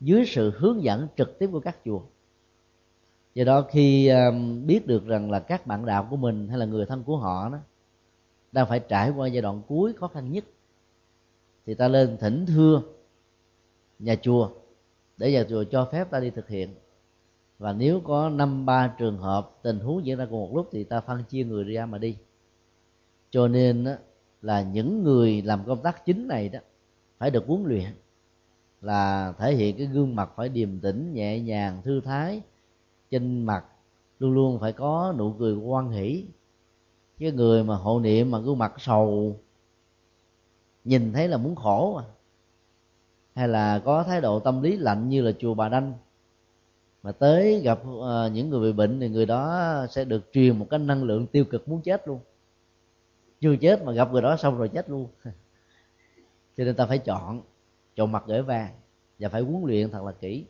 [0.00, 2.00] dưới sự hướng dẫn trực tiếp của các chùa.
[3.34, 6.66] Do đó khi um, biết được rằng là các bạn đạo của mình hay là
[6.66, 7.58] người thân của họ đó
[8.52, 10.44] đang phải trải qua giai đoạn cuối khó khăn nhất
[11.66, 12.82] thì ta lên thỉnh thưa
[13.98, 14.50] nhà chùa,
[15.16, 16.74] để nhà chùa cho phép ta đi thực hiện.
[17.58, 20.84] Và nếu có năm, ba trường hợp tình huống diễn ra cùng một lúc thì
[20.84, 22.16] ta phân chia người ra mà đi.
[23.30, 23.86] Cho nên
[24.42, 26.58] là những người làm công tác chính này đó,
[27.18, 27.90] phải được huấn luyện,
[28.80, 32.40] là thể hiện cái gương mặt phải điềm tĩnh, nhẹ nhàng, thư thái.
[33.10, 33.64] Trên mặt
[34.18, 36.24] luôn luôn phải có nụ cười quan hỷ.
[37.18, 39.36] Cái người mà hộ niệm mà gương mặt sầu
[40.84, 42.04] nhìn thấy là muốn khổ mà
[43.34, 45.94] hay là có thái độ tâm lý lạnh như là chùa bà đanh?
[47.02, 50.66] Mà tới gặp uh, những người bị bệnh thì người đó sẽ được truyền một
[50.70, 52.20] cái năng lượng tiêu cực muốn chết luôn.
[53.40, 55.08] Chưa chết mà gặp người đó xong rồi chết luôn.
[56.56, 57.42] Cho nên ta phải chọn
[57.96, 58.72] chọn mặt gửi vàng
[59.18, 60.44] và phải huấn luyện thật là kỹ.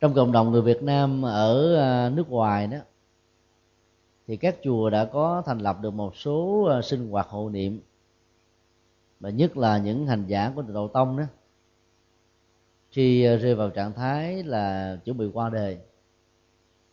[0.00, 2.78] Trong cộng đồng người Việt Nam ở ờ, nước ngoài đó
[4.26, 7.80] thì các chùa đã có thành lập được một số ờ, sinh hoạt hộ niệm
[9.20, 11.24] và nhất là những hành giả của độ tông đó,
[12.90, 15.78] khi ờ, rơi vào trạng thái là chuẩn bị qua đời,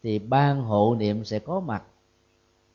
[0.04, 1.84] thì ban hộ niệm sẽ có mặt,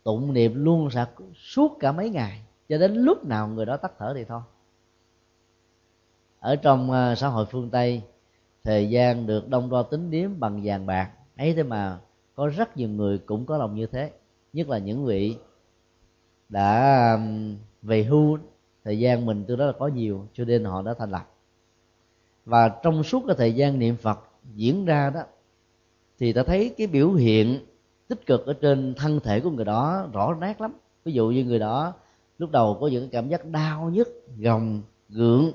[0.02, 0.88] tụng niệm luôn
[1.34, 4.40] suốt cả mấy ngày, cho đến lúc nào người đó tắt thở thì thôi.
[6.40, 8.02] Ở trong ờ, xã hội phương tây,
[8.64, 11.98] thời gian được đông đo tính điếm bằng vàng bạc, ấy thế mà
[12.34, 14.12] có rất nhiều người cũng có lòng như thế.
[14.52, 15.36] Nhất là những vị
[16.48, 17.18] đã
[17.82, 18.38] về hưu
[18.84, 21.28] thời gian mình tương đó là có nhiều, cho nên họ đã thành lập.
[22.44, 24.18] Và trong suốt cái thời gian niệm phật
[24.54, 25.20] diễn ra đó,
[26.18, 27.60] thì ta thấy cái biểu hiện
[28.08, 30.72] tích cực ở trên thân thể của người đó rõ nét lắm.
[31.04, 31.92] Ví dụ như người đó,
[32.38, 35.52] lúc đầu có những cảm giác đau nhức, gồng, gượng,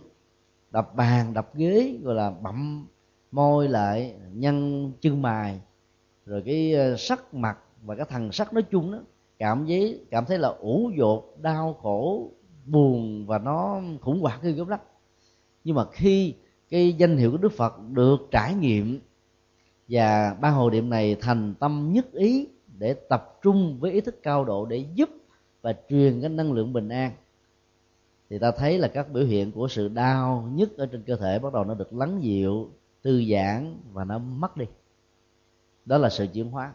[0.72, 2.88] đập bàn, đập ghế, gọi là bậm
[3.32, 5.60] môi lại, nhăn chân mài
[6.26, 9.00] rồi cái ờ, sắc mặt và cái thần sắc nói chung đó,
[9.40, 12.30] cảm thấy cảm thấy là ủ dột, đau khổ
[12.66, 14.80] buồn và nó khủng hoảng khi gốc lắm
[15.64, 16.34] nhưng mà khi
[16.70, 19.00] cái danh hiệu của đức phật được trải nghiệm
[19.90, 22.48] và ba hồ niệm này thành tâm nhất ý
[22.78, 25.10] để tập trung với ý thức cao độ để giúp
[25.62, 27.12] và truyền cái năng lượng bình an,
[28.30, 31.40] thì ta thấy là các biểu hiện của sự đau nhất ở trên cơ thể
[31.40, 32.70] bắt đầu nó được lắng dịu,
[33.04, 34.66] thư giãn và nó mất đi.
[35.86, 36.74] Đó là sự chuyển hóa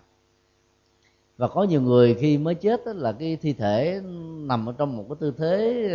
[1.40, 4.00] và có nhiều người khi mới chết đó, là cái thi thể
[4.46, 5.88] nằm ở trong một cái tư thế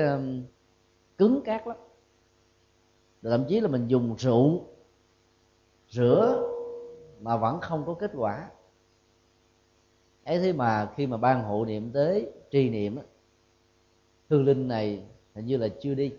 [1.18, 1.78] cứng cát lắm.
[3.24, 4.62] Thậm chí là mình dùng rượu
[5.90, 6.50] rửa
[7.22, 8.50] mà vẫn không có kết quả.
[10.24, 12.98] Ấy thế mà khi mà ban hộ niệm tới tri niệm
[14.30, 15.04] hương linh này
[15.36, 16.14] hình như là chưa đi.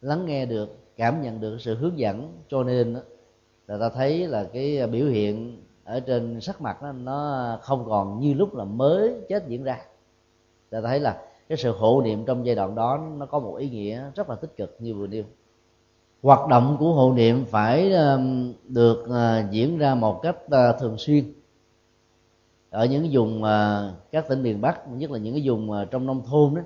[0.00, 2.96] Lắng nghe được cảm nhận được sự hướng dẫn cho nên
[3.66, 8.20] là ta thấy là cái biểu hiện ở trên sắc mặt đó, nó không còn
[8.20, 9.78] như lúc là mới chết diễn ra.
[10.70, 13.70] Ta thấy là cái sự hộ niệm trong giai đoạn đó nó có một ý
[13.70, 15.24] nghĩa rất là tích cực như vừa nêu.
[16.22, 17.92] Hoạt động của hộ niệm phải
[18.68, 21.32] được ờ, diễn ra một cách ờ, thường xuyên.
[22.70, 26.22] Ở những vùng ờ, các tỉnh miền bắc nhất là những cái vùng trong nông
[26.26, 26.62] thôn đó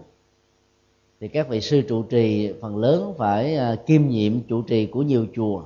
[1.20, 5.26] thì các vị sư trụ trì phần lớn phải kiêm nhiệm trụ trì của nhiều
[5.34, 5.62] chùa.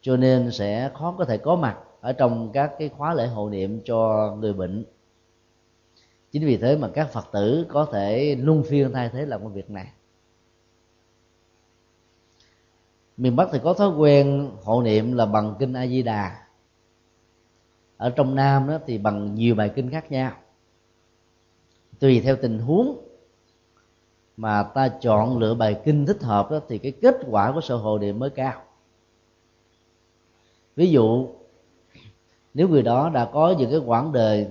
[0.00, 3.50] Cho nên sẽ khó có thể có mặt ở trong các cái khóa lễ hộ
[3.50, 4.84] niệm cho người bệnh.
[6.32, 9.52] Chính vì thế mà các phật tử có thể luân phiên thay thế làm công
[9.52, 9.92] việc này.
[13.16, 16.46] Miền bắc thì có thói quen hộ niệm là bằng kinh a di đà.
[17.96, 20.32] Ở trong nam đó thì bằng nhiều bài kinh khác nhau.
[21.98, 23.08] Tùy theo tình huống
[24.36, 27.76] mà ta chọn lựa bài kinh thích hợp đó thì cái kết quả của sự
[27.76, 28.62] hộ niệm mới cao.
[30.76, 31.28] Ví dụ
[32.54, 34.46] nếu người đó đã có những cái quãng đời,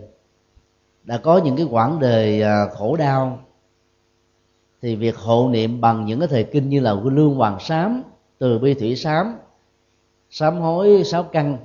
[1.04, 3.40] đã có những cái quãng đời à, khổ đau,
[4.82, 8.04] thì việc hộ niệm bằng những cái thời kinh như là lương hoàng sám,
[8.38, 9.36] từ bi thủy sám
[10.30, 11.58] sám hối sáu căn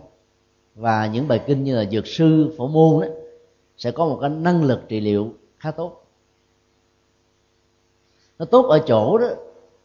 [0.74, 3.08] và những bài kinh như là dược sư, phổ môn đó
[3.76, 6.04] sẽ có một cái năng lực trị liệu khá tốt.
[8.38, 9.26] Nó tốt ở chỗ đó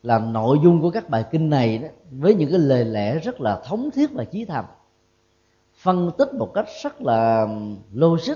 [0.04, 3.42] là nội dung của các bài kinh này đó, với những cái lời lẽ rất
[3.42, 4.66] là thống thiết và chí thành
[5.82, 7.48] phân tích một cách rất là
[7.94, 8.36] logic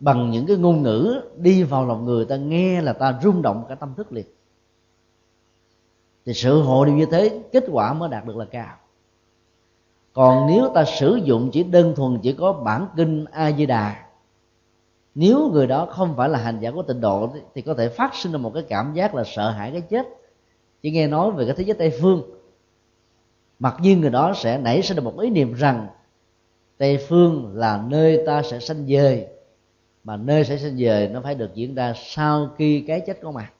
[0.00, 3.64] bằng những cái ngôn ngữ đi vào lòng người, ta nghe là ta rung động
[3.68, 4.26] cả tâm thức liền.
[6.26, 8.76] Thì sự hộ điều như thế, kết quả mới đạt được là cao.
[10.12, 14.06] Còn nếu ta sử dụng chỉ đơn thuần chỉ có bản kinh a di đà,
[15.14, 18.14] nếu người đó không phải là hành giả của tịnh độ, thì có thể phát
[18.14, 20.06] sinh ra một cái cảm giác là sợ hãi cái chết.
[20.82, 22.22] Chỉ nghe nói về cái thế giới tây phương,
[23.58, 25.86] mặc nhiên người đó sẽ nảy sinh ra một ý niệm rằng
[26.80, 29.28] tây phương là nơi ta sẽ sanh về.
[30.04, 33.30] Mà nơi sẽ sanh về, nó phải được diễn ra sau khi cái chết có
[33.30, 33.52] mặt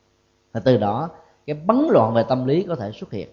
[0.52, 1.10] và từ đó,
[1.46, 3.28] cái bấn loạn về tâm lý có thể xuất hiện.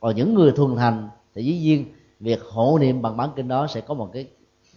[0.00, 1.84] Còn những người thuần thành thì dĩ nhiên
[2.20, 4.28] việc hộ niệm bằng bản kinh đó sẽ có một cái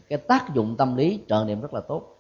[0.10, 2.18] cái tác dụng tâm lý, trợ niệm rất là tốt.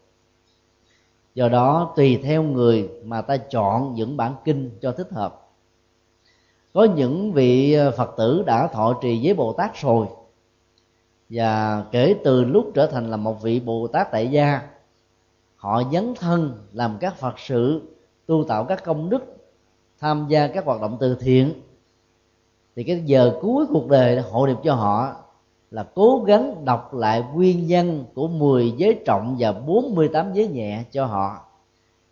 [1.36, 5.47] Do đó, tùy theo người mà ta chọn những bản kinh cho thích hợp.
[6.74, 10.07] Có những vị ờ, phật tử đã thọ trì với bồ tát rồi
[11.30, 14.61] và kể từ lúc trở thành là một vị bồ tát tại gia,
[15.55, 17.82] họ dấn thân làm các phật sự,
[18.25, 19.38] tu tạo các công đức,
[19.99, 21.53] tham gia các hoạt động từ thiện.
[22.75, 25.15] Thì cái giờ cuối cuộc đời hộ niệm cho họ
[25.71, 30.84] là cố gắng đọc lại nguyên nhân của 10 giới trọng và 48 giới nhẹ
[30.91, 31.45] cho họ.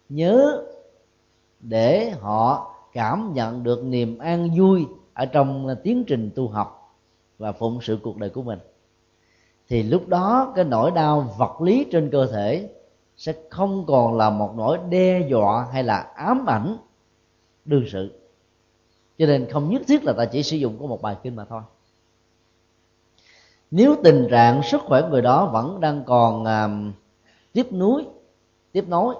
[0.09, 0.63] Nhớ
[1.59, 6.97] để họ cảm nhận được niềm an vui ở trong tiến trình tu học
[7.37, 8.59] và phụng sự cuộc đời của mình
[9.69, 12.69] thì lúc đó cái nỗi đau vật lý trên cơ thể
[13.17, 16.77] sẽ không còn là một nỗi đe dọa hay là ám ảnh
[17.65, 18.11] đương sự.
[19.17, 21.45] Cho nên không nhất thiết là ta chỉ sử dụng có một bài kinh mà
[21.45, 21.61] thôi.
[23.71, 26.95] Nếu tình trạng sức khỏe người đó vẫn đang còn uh,
[27.53, 28.05] tiếp nối
[28.71, 29.15] tiếp nối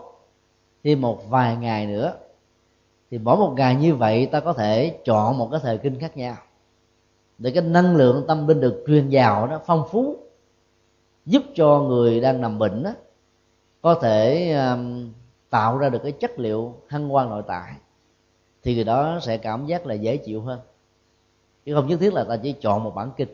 [0.84, 2.14] thì một vài ngày nữa
[3.12, 6.18] thì mỗi một ngày như vậy ta có thể chọn một cái thời kinh khác
[6.18, 6.36] nhau
[7.38, 10.18] để cái năng lượng tâm linh được truyền vào đó phong phú
[11.26, 12.92] giúp cho người đang nằm bệnh đó
[13.82, 15.12] có thể um,
[15.50, 17.74] tạo ra được cái chất liệu hăng quan nội tại
[18.64, 20.60] thì người đó sẽ cảm giác là dễ chịu hơn.
[21.66, 23.30] Chứ không nhất thiết là ta chỉ chọn một bản kinh.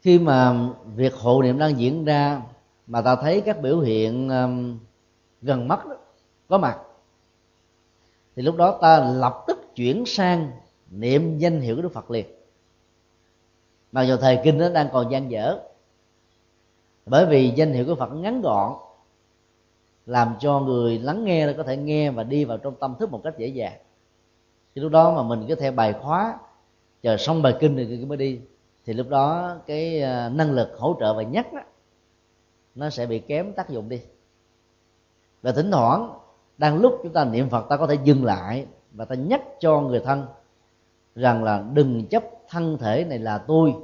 [0.00, 2.42] Khi mà việc hộ niệm đang diễn ra
[2.86, 4.78] mà ta thấy các biểu hiện um,
[5.42, 5.96] gần mắt đó,
[6.48, 6.78] có mặt
[8.36, 10.50] thì lúc đó ta lập tức chuyển sang
[10.90, 12.26] niệm danh hiệu của đức phật liền.
[13.92, 15.58] Mặc dù thời kinh nó đang còn gian dở
[17.06, 18.72] bởi vì danh hiệu của phật ngắn gọn
[20.06, 23.20] làm cho người lắng nghe có thể nghe và đi vào trong tâm thức một
[23.24, 23.78] cách dễ dàng.
[24.74, 26.38] Thì lúc đó mà mình cứ theo bài khóa
[27.02, 28.40] chờ xong bài kinh thì mới đi.
[28.86, 31.60] Thì lúc đó cái à, năng lực hỗ trợ và nhắc đó,
[32.74, 34.00] nó sẽ bị kém tác dụng đi.
[35.42, 36.18] Và thỉnh thoảng
[36.58, 39.80] đang lúc chúng ta niệm phật ta có thể dừng lại và ta nhắc cho
[39.80, 40.26] người thân
[41.14, 43.74] rằng là đừng chấp thân thể này là tôi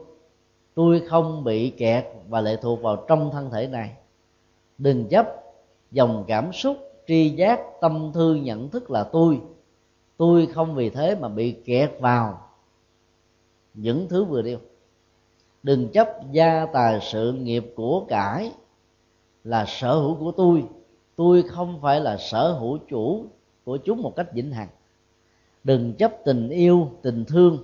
[0.80, 3.92] tôi không bị kẹt và lệ thuộc vào trong thân thể này.
[4.78, 5.26] Đừng chấp
[5.90, 6.76] dòng cảm xúc,
[7.06, 9.40] tri giác, tâm thư nhận thức là tôi.
[10.16, 12.48] Tôi không vì thế mà bị kẹt vào
[13.74, 14.58] những thứ vừa nêu.
[15.62, 18.50] Đừng chấp gia tài sự nghiệp của cải
[19.44, 20.64] là sở hữu của tôi.
[21.16, 23.24] Tôi không phải là sở hữu chủ
[23.64, 24.68] của chúng một cách vĩnh hằng.
[25.64, 27.58] Đừng chấp tình yêu, tình thương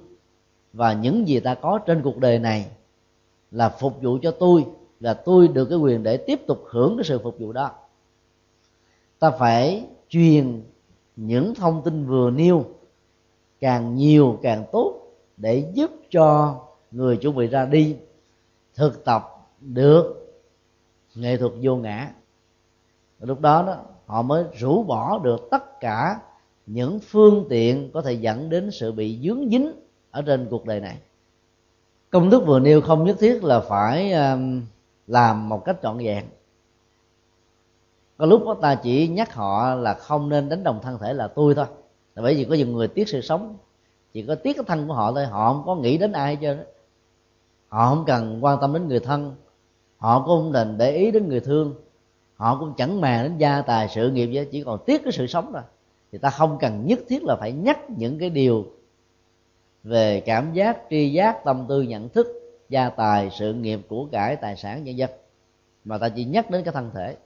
[0.73, 2.67] và những gì ta có trên cuộc đời này
[3.51, 4.67] là phục vụ cho tôi,
[5.01, 7.71] là tôi được cái quyền để tiếp tục hưởng cái sự phục vụ đó.
[9.19, 10.63] Ta phải truyền
[11.17, 12.65] những thông tin vừa nêu,
[13.61, 15.01] càng nhiều càng tốt,
[15.37, 16.59] để giúp cho
[16.91, 17.97] người chuẩn bị ra đi
[18.75, 20.33] thực tập được
[21.15, 22.13] nghệ thuật vô ngã.
[23.21, 23.77] Lúc đó đó,
[24.07, 26.21] họ mới rũ bỏ được tất cả
[26.67, 29.73] những phương tiện có thể dẫn đến sự bị dướng dính
[30.11, 30.99] ở trên cuộc đời này
[32.11, 34.63] công thức vừa nêu không nhất thiết là phải um,
[35.07, 36.25] làm một cách trọn vẹn.
[38.17, 41.29] Có lúc đó ta chỉ nhắc họ là không nên đánh đồng thân thể là
[41.29, 41.67] tôi thôi.
[42.15, 43.57] Là bởi vì có nhiều người tiếc sự sống.
[44.13, 46.57] Chỉ có tiếc cái thân của họ thôi, họ không có nghĩ đến ai chứ
[47.69, 49.35] họ không cần quan tâm đến người thân.
[49.99, 51.75] Họ cũng không đành để ý đến người thương.
[52.37, 55.27] Họ cũng chẳng màng đến gia tài sự nghiệp vậy chỉ còn tiếc cái sự
[55.27, 55.63] sống thôi.
[56.13, 58.65] Thì ta không cần nhất thiết là phải nhắc những cái điều
[59.87, 62.27] về cảm giác tri giác, tâm tư, nhận thức
[62.69, 65.11] gia tài sự nghiệp của cải tài sản nhân dân.
[65.85, 67.17] Mà ta chỉ nhắc đến cái thân thể.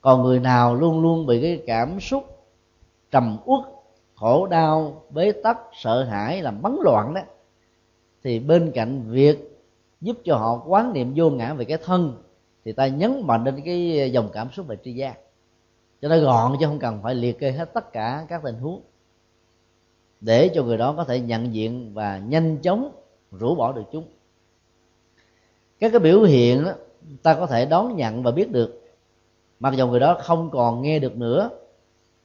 [0.00, 2.24] Còn người nào luôn luôn bị cái cảm xúc
[3.10, 3.60] trầm uất,
[4.14, 7.20] khổ đau, bế tắc, sợ hãi, làm bấn loạn đó,
[8.24, 9.60] thì bên cạnh việc
[10.00, 12.22] giúp cho họ quán niệm vô ngã về cái thân,
[12.64, 15.18] thì ta nhấn mạnh đến cái dòng cảm xúc về tri giác.
[16.02, 18.82] Cho nó gọn chứ không cần phải liệt kê hết tất cả các tình huống
[20.24, 22.90] để cho người đó có thể nhận diện và nhanh chóng
[23.30, 24.04] rũ bỏ được chúng.
[25.80, 26.72] Các cái biểu hiện đó,
[27.22, 28.80] ta có thể đón nhận và biết được.
[29.60, 31.50] Mặc dù người đó không còn nghe được nữa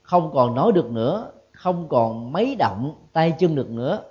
[0.09, 4.01] không còn nói được nữa không còn mấy động tay chân được nữa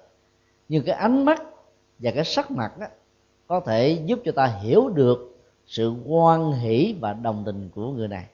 [0.69, 1.43] nhưng cái ánh mắt
[1.99, 2.87] và cái sắc mặt đó,
[3.47, 8.09] có thể giúp cho ta hiểu được sự quan hỷ và đồng tình của người
[8.09, 8.27] này.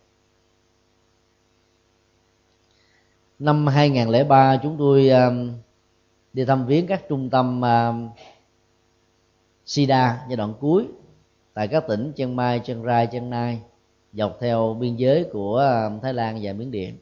[3.44, 5.50] Năm 2003 chúng tôi um,
[6.32, 8.08] đi thăm viếng các trung tâm um,
[9.64, 10.86] SIDA giai đoạn cuối
[11.54, 13.60] tại các tỉnh Chiang Mai, Chiang Rai, Chiang Nai
[14.12, 16.98] dọc theo biên giới của um, Thái Lan và Miến Điện.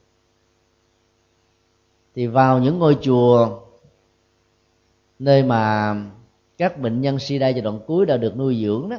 [2.14, 3.61] Thì vào những ngôi chùa
[5.18, 5.95] nơi mà
[6.59, 8.97] các bệnh nhân SIDA giai đoạn cuối đã được nuôi dưỡng đó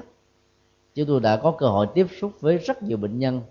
[0.96, 3.41] chúng tôi đã có cơ hội tiếp xúc với rất nhiều bệnh nhân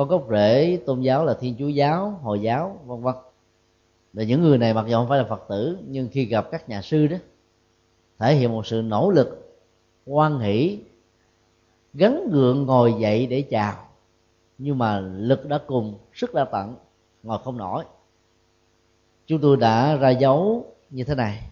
[0.00, 3.14] có gốc rễ, tôn giáo là thiên chúa giáo, hồi giáo, vân vân.
[4.12, 6.68] Là những người này mặc dù không phải là phật tử, nhưng khi gặp các
[6.68, 7.16] nhà sư đó,
[8.18, 9.58] thể hiện một sự nỗ lực
[10.06, 10.78] quan hỷ
[11.94, 13.74] gắn gượng ngồi dậy để chào.
[14.58, 16.74] Nhưng mà lực đã cùng, sức đã tận,
[17.22, 17.84] ngồi không nổi.
[19.26, 21.42] Chúng tôi đã ra dấu như thế này.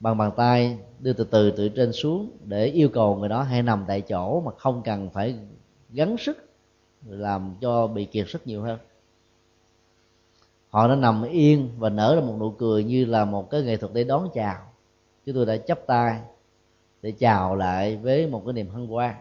[0.00, 3.62] Bằng bàn tay đưa từ từ từ trên xuống để yêu cầu người đó hãy
[3.62, 5.34] nằm tại chỗ mà không cần phải
[5.90, 6.51] gắng sức
[7.08, 8.78] làm cho bị kiệt rất nhiều hơn.
[10.68, 13.76] Họ đã nằm yên và nở ra một nụ cười như là một cái nghệ
[13.76, 14.56] thuật để đón chào.
[15.26, 16.20] Chúng tôi đã chấp tay
[17.02, 19.14] để chào lại với một cái niềm hân hoan.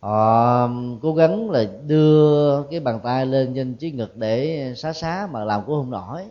[0.00, 4.92] Họ um, cố gắng là đưa cái bàn tay lên trên chiếc ngực để xá
[4.92, 6.24] xá mà làm cũng không nổi.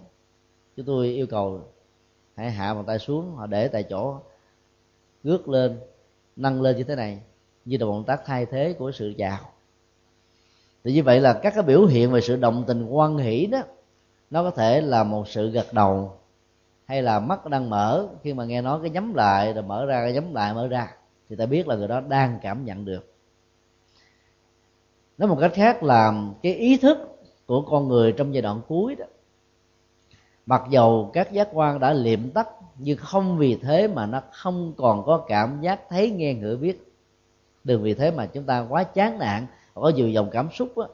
[0.77, 1.61] Chúng tôi yêu cầu
[2.35, 4.19] hãy hạ bàn tay xuống, họ để tại chỗ,
[5.23, 5.79] ngước lên,
[6.35, 7.19] nâng lên như thế này
[7.65, 9.39] như là một tác thay thế của sự chào
[10.85, 13.61] thì như vậy là các cái biểu hiện về sự đồng tình quan hỷ đó,
[14.29, 16.17] nó có thể là một sự gật đầu
[16.85, 18.07] hay là mắt đang mở.
[18.23, 20.93] Khi mà nghe nói cái nhắm lại, rồi mở ra, cái nhắm lại, mở ra,
[21.29, 23.13] thì ta biết là người đó đang cảm nhận được.
[25.17, 26.13] Nói một cách khác là
[26.43, 26.97] cái ý thức
[27.45, 29.05] của con người trong giai đoạn cuối đó,
[30.45, 32.47] mặc dầu các giác quan đã liệm tắt,
[32.77, 36.84] nhưng không vì thế mà nó không còn có cảm giác thấy nghe ngửi biết
[37.65, 40.87] đừng vì thế mà chúng ta quá chán nản có nhiều dòng cảm xúc đó,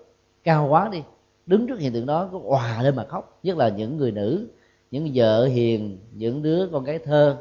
[0.43, 1.03] cao quá đi
[1.45, 3.39] đứng trước hiện tượng đó cứ òa lên mà khóc.
[3.43, 4.47] Nhất là những người nữ
[4.91, 7.38] những vợ hiền những đứa con gái thơ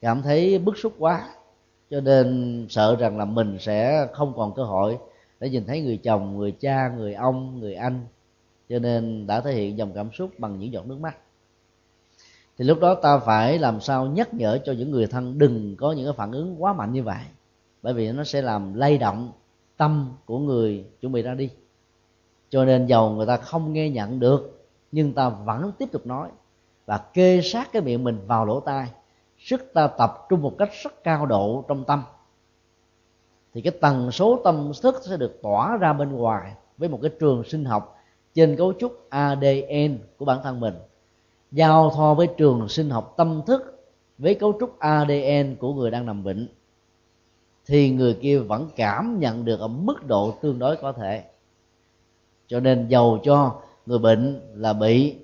[0.00, 1.28] cảm thấy bức xúc quá
[1.90, 4.98] cho nên sợ rằng là mình sẽ không còn cơ hội
[5.40, 8.06] để nhìn thấy người chồng người cha người ông người anh.
[8.68, 11.16] Cho nên đã thể hiện dòng cảm xúc bằng những giọt nước mắt.
[12.58, 15.92] Thì lúc đó ta phải làm sao nhắc nhở cho những người thân đừng có
[15.92, 17.22] những cái phản ứng quá mạnh như vậy
[17.82, 19.32] bởi vì nó sẽ làm lay động
[19.76, 21.50] tâm của người chuẩn bị ra đi.
[22.50, 26.28] Cho nên dầu người ta không nghe nhận được, nhưng ta vẫn tiếp tục nói
[26.86, 28.90] và kê sát cái miệng mình vào lỗ tai.
[29.38, 32.02] Sức ta tập trung một cách rất cao độ trong tâm.
[33.54, 37.10] Thì cái tần số tâm thức sẽ được tỏa ra bên ngoài với một cái
[37.20, 37.98] trường sinh học
[38.34, 40.74] trên cấu trúc ADN của bản thân mình.
[41.52, 43.84] Giao thoa với trường sinh học tâm thức
[44.18, 46.48] với cấu trúc ADN của người đang nằm bệnh
[47.66, 51.24] thì người kia vẫn cảm nhận được ở mức độ tương đối có thể.
[52.46, 55.16] Cho nên giàu cho người bệnh là bị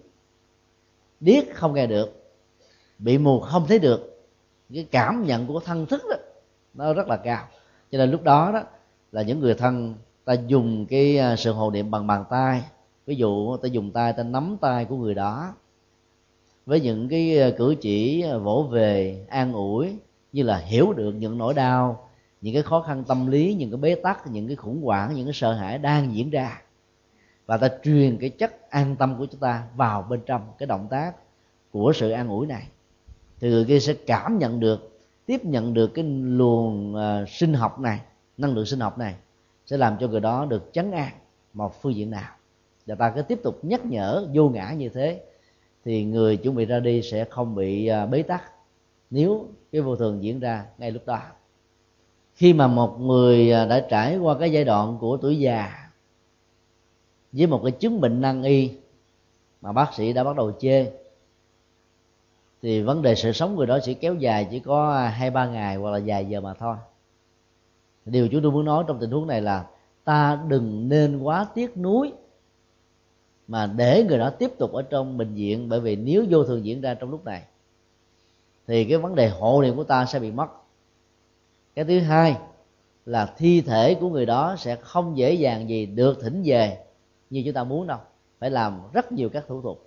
[1.21, 2.33] điếc không nghe được,
[2.99, 4.27] bị mù không thấy được,
[4.75, 6.17] cái cảm nhận của thân thức đó,
[6.75, 7.45] nó rất là cao.
[7.91, 8.63] Cho nên lúc đó đó
[9.13, 12.63] là những người thân ta dùng cái à, sự hồ niệm bằng bàn tay.
[13.07, 15.55] Ví dụ ta dùng tay, ta nắm tay của người đó
[16.67, 19.97] với những cái à, cử chỉ à, vỗ về, an ủi
[20.33, 22.08] như là hiểu được những nỗi đau
[22.41, 25.27] những cái khó khăn tâm lý những cái bế tắc những cái khủng hoảng những
[25.27, 26.63] cái sợ hãi đang diễn ra.
[27.47, 30.87] Và ta truyền cái chất an tâm của chúng ta vào bên trong cái động
[30.91, 31.13] tác
[31.71, 32.67] của sự an ủi này.
[33.41, 37.81] Thì người kia sẽ cảm nhận được tiếp nhận được cái luồng uh, sinh học
[37.81, 38.01] này
[38.37, 39.15] năng lượng sinh học này
[39.67, 41.13] sẽ làm cho người đó được chấn an
[41.53, 42.31] một phương diện nào.
[42.87, 45.23] Và ta cứ tiếp tục nhắc nhở vô ngã như thế
[45.85, 48.53] thì người chuẩn bị ra đi sẽ không bị uh, bế tắc
[49.11, 51.21] nếu cái vô thường diễn ra ngay lúc đó
[52.39, 55.91] khi mà một người à, đã trải qua cái giai đoạn của tuổi già
[57.33, 58.71] với một cái chứng bệnh nan y
[59.61, 60.93] mà bác sĩ đã bắt đầu chê,
[62.63, 65.47] thì vấn đề sự sống người đó sẽ kéo dài chỉ có à, hai, ba
[65.47, 66.77] ngày hoặc là vài giờ mà thôi.
[68.05, 69.67] Điều chúng tôi muốn nói trong tình huống này là
[70.05, 72.13] ta đừng nên quá tiếc nuối
[73.49, 76.65] mà để người đó tiếp tục ở trong bệnh viện, bởi vì nếu vô thường
[76.65, 77.43] diễn ra trong lúc này,
[78.67, 80.49] thì cái vấn đề hộ niệm của ta sẽ bị mất
[81.79, 82.37] cái thứ hai
[83.07, 86.79] là thi thể của người đó sẽ không dễ dàng gì được thỉnh về
[87.31, 87.99] như chúng ta muốn đâu.
[88.39, 89.87] Phải làm rất nhiều các thủ tục.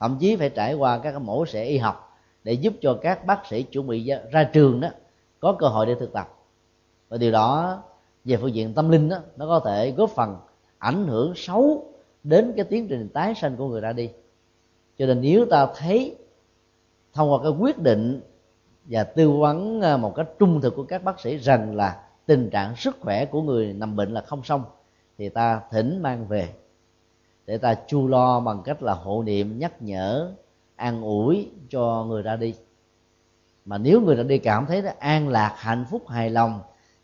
[0.00, 3.46] Thậm chí phải trải qua các mổ xẻ y học để giúp cho các bác
[3.46, 4.88] sĩ chuẩn bị ra trường đó
[5.40, 6.36] có cơ hội để thực tập.
[7.08, 7.82] Và điều đó
[8.24, 10.36] về phương diện tâm linh đó, nó có thể góp phần
[10.78, 14.10] ảnh hưởng xấu đến cái tiến trình tái sanh của người ra đi.
[14.98, 16.16] Cho nên nếu ta thấy
[17.12, 18.20] thông qua cái quyết định
[18.88, 22.50] và tư vấn ờ, một cách trung thực của các bác sĩ rằng là tình
[22.50, 24.64] trạng sức khỏe của người nằm bệnh là không xong
[25.18, 26.48] thì ta thỉnh mang về
[27.46, 30.32] để ta chu lo bằng cách là hộ niệm nhắc nhở
[30.76, 32.54] an ủi cho người ra đi.
[33.64, 36.60] Mà nếu người ra đi cảm thấy đó, an lạc hạnh phúc hài lòng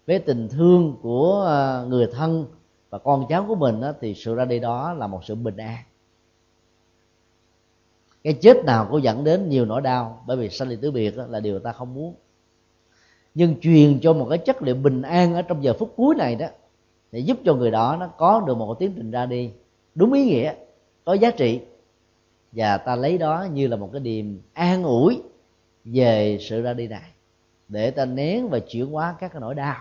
[0.06, 2.46] với tình thương của ờ, người thân
[2.90, 5.56] và con cháu của mình đó, thì sự ra đi đó là một sự bình
[5.56, 5.78] an
[8.24, 11.14] cái chết nào cũng dẫn đến nhiều nỗi đau, bởi vì sanh ly tử biệt
[11.28, 12.14] là điều ta không muốn.
[13.34, 16.34] Nhưng truyền cho một cái chất liệu bình an ở trong giờ phút cuối này
[16.34, 16.46] đó,
[17.12, 19.50] để giúp cho người đó nó có được một tiến trình ra đi,
[19.94, 20.54] đúng ý nghĩa,
[21.04, 21.60] có giá trị.
[22.52, 25.22] Và ta lấy đó như là một cái điềm an ủi
[25.84, 27.10] về sự ra đi này,
[27.68, 29.76] để ta nén và chuyển hóa các cái nỗi đau,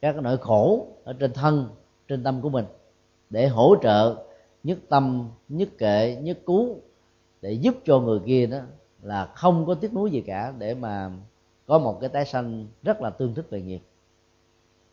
[0.00, 1.68] các cái nỗi khổ ở trên thân,
[2.08, 2.64] trên tâm của mình,
[3.30, 4.16] để hỗ trợ
[4.62, 6.76] nhất tâm, nhất kệ, nhất cứu
[7.44, 8.58] để giúp cho người kia đó
[9.02, 11.10] là không có tiếc nuối gì cả để mà
[11.66, 13.80] có một cái tái sanh rất là tương thích về nghiệp.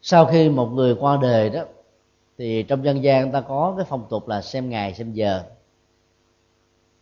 [0.02, 1.64] Sau khi một người qua đời đó
[2.38, 5.44] thì trong dân gian ta có cái phong tục là xem ngày xem giờ.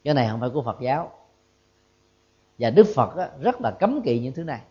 [0.04, 1.12] Cái này không phải của phật giáo.
[2.60, 4.62] Và đức phật á, rất là cấm kỵ những thứ này.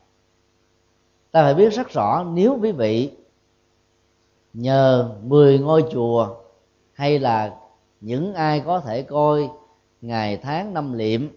[1.31, 3.13] Ta phải biết rất rõ nếu quý vị
[4.55, 6.37] nhờ 10 ngôi chùa
[6.93, 7.57] hay là
[8.01, 9.51] những ai có thể coi
[10.01, 11.29] ngày tháng năm liệm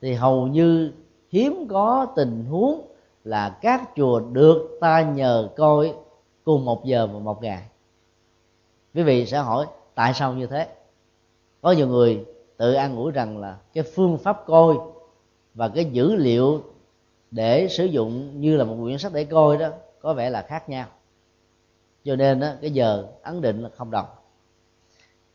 [0.00, 0.92] thì hầu như
[1.30, 2.88] hiếm có tình huống
[3.24, 5.94] là các chùa được ta nhờ coi
[6.44, 7.62] cùng một giờ và một ngày.
[8.94, 10.68] Quý vị sẽ hỏi tại sao như thế?
[11.62, 12.24] Có nhiều người
[12.56, 14.76] tự an ủi rằng là cái phương pháp coi
[15.54, 16.62] và cái dữ liệu
[17.30, 19.68] để sử dụng như là một quyển sách để coi đó
[20.00, 20.86] có vẻ là khác nhau.
[22.04, 24.06] Cho nên đó, cái giờ ấn định là không đồng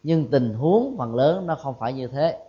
[0.04, 2.39] nhưng tình huống phần lớn nó không phải như thế.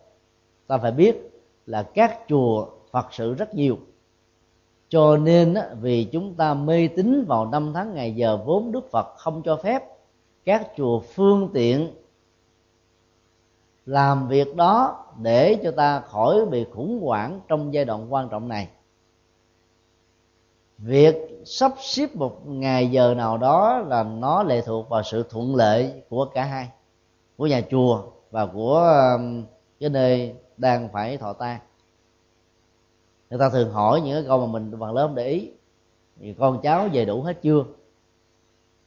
[0.66, 1.30] Ta phải biết
[1.66, 3.78] là các chùa phật sự rất nhiều.
[4.88, 9.14] Cho nên vì chúng ta mê tín vào năm tháng ngày giờ vốn đức phật
[9.16, 9.84] không cho phép,
[10.44, 11.90] các chùa phương tiện
[13.86, 18.48] làm việc đó để cho ta khỏi bị khủng hoảng trong giai đoạn quan trọng
[18.48, 18.68] này.
[20.78, 25.56] Việc sắp xếp một ngày giờ nào đó là nó lệ thuộc vào sự thuận
[25.56, 26.68] lợi của cả hai
[27.36, 28.78] của nhà chùa và của
[29.16, 29.44] um,
[29.80, 31.60] cái nơi đang phải thọ tang.
[33.30, 35.50] Người ta thường hỏi những cái câu mà mình bằng lớn để ý.
[36.20, 37.64] Thì con cháu về đủ hết chưa?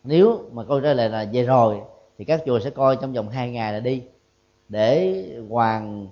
[0.03, 1.81] Nếu mà câu trả lời là về rồi,
[2.17, 4.03] thì các chùa sẽ coi trong vòng hai ngày là đi.
[4.69, 6.07] Để hoàn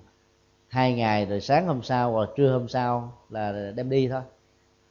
[0.68, 4.20] hai ngày rồi sáng hôm sau hoặc trưa hôm sau là đem đi thôi.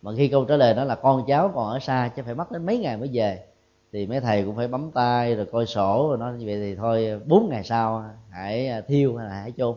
[0.01, 2.51] Mà khi câu trả lời đó là con cháu còn ở xa, chứ phải mất
[2.51, 3.43] đến mấy ngày mới về
[3.93, 6.75] thì mấy thầy cũng phải bấm tay rồi coi sổ rồi nói như vậy thì
[6.75, 9.75] thôi, bốn ngày sau hãy à, thiêu hay là hãy chôn.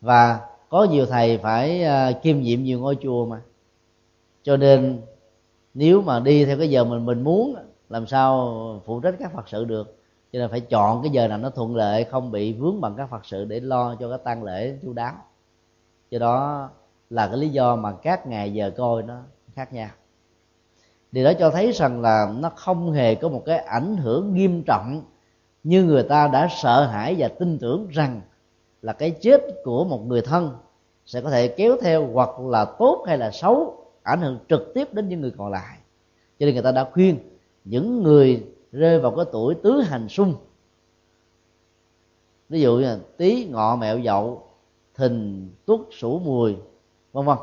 [0.00, 3.40] Và có nhiều thầy phải à, kiêm nhiệm nhiều ngôi chùa mà.
[4.42, 5.00] Cho nên
[5.74, 7.56] nếu mà đi theo cái giờ mình mình muốn,
[7.88, 8.54] làm sao
[8.84, 9.98] phụ trách các phật sự được.
[10.32, 13.10] Cho nên phải chọn cái giờ nào nó thuận lợi, không bị vướng bằng các
[13.10, 15.14] phật sự để lo cho cái tang lễ chú đáo.
[16.10, 16.68] Do đó
[17.10, 19.20] là cái lý do mà các ngày giờ coi nó
[19.54, 19.88] khác nhau
[21.12, 24.62] điều đó cho thấy rằng là nó không hề có một cái ảnh hưởng nghiêm
[24.62, 25.02] trọng
[25.64, 28.20] như người ta đã sợ hãi và tin tưởng rằng
[28.82, 30.50] là cái chết của một người thân
[31.06, 34.94] sẽ có thể kéo theo hoặc là tốt hay là xấu, ảnh hưởng trực tiếp
[34.94, 35.76] đến những người còn lại.
[36.38, 37.18] Cho nên người ta đã khuyên
[37.64, 40.34] những người rơi vào cái tuổi tứ hành xung
[42.52, 44.42] ví dụ như là tí ngọ mẹo dậu,
[44.94, 46.56] thìn tuất sủ mùi,
[47.12, 47.38] vân vân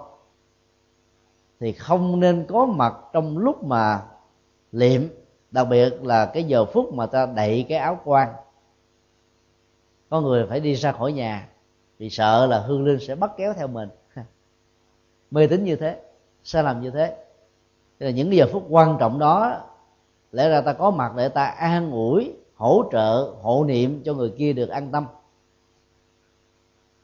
[1.59, 4.01] thì không nên có mặt trong lúc mà
[4.71, 5.01] liệm,
[5.51, 8.29] đặc biệt là cái giờ phút mà ta đậy cái áo quan.
[10.09, 11.47] Có người phải đi ra khỏi nhà
[11.97, 13.89] vì sợ là hương linh sẽ bắt kéo theo mình.
[15.31, 16.01] Mê tín như thế,
[16.43, 17.15] sai lầm như thế.
[17.99, 19.61] Thế là những giờ phút quan trọng đó,
[20.31, 24.33] lẽ ra ta có mặt để ta an ủi, hỗ trợ, hộ niệm cho người
[24.37, 25.05] kia được an tâm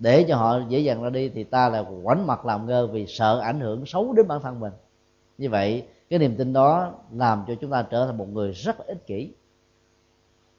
[0.06, 3.06] để cho họ dễ dàng ra đi thì ta là quánh mặt làm ngơ vì
[3.08, 4.74] sợ ảnh hưởng xấu đến bản thân mình.
[5.38, 8.88] Như vậy, cái niềm tin đó làm cho chúng ta trở thành một người rất
[8.88, 9.32] ích kỷ.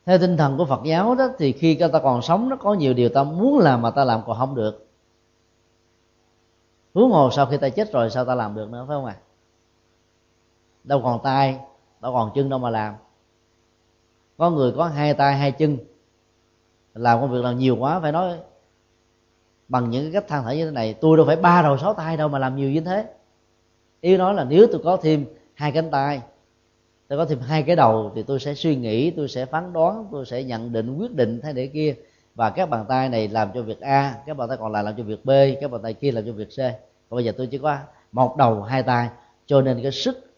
[0.07, 2.95] Theo tinh thần của phật giáo đó, thì khi ta còn sống, nó có nhiều
[2.95, 4.87] điều ta muốn làm mà ta làm còn không được.
[6.95, 9.17] Huống hồ sau khi ta chết rồi, sao ta làm được nữa, phải không ạ?
[9.19, 9.23] À?
[10.85, 11.59] đâu còn tay,
[12.01, 12.95] đâu còn chân đâu mà làm.
[14.37, 15.79] Có người có hai tay, hai chân.
[16.95, 18.39] Làm công việc làm nhiều quá, phải nói
[19.69, 21.95] bằng những cái cách than thở như thế này, tôi đâu phải ba đầu sáu
[21.95, 23.05] tay đâu mà làm nhiều như thế.
[24.01, 26.21] Ý nói là nếu tôi có thêm hai cánh tay,
[27.09, 30.07] tôi có thêm hai cái đầu thì tôi sẽ suy nghĩ, tôi sẽ phán đoán,
[30.13, 31.95] tôi sẽ nhận định, quyết định thế để kia.
[32.35, 34.97] Và các bàn tay này làm cho việc a, các bàn tay còn lại làm
[34.97, 36.59] cho việc b, các bàn tay kia làm cho việc c.
[37.11, 37.77] Còn bây giờ tôi chỉ có
[38.13, 39.09] một đầu, hai tay,
[39.47, 40.31] cho nên cái sức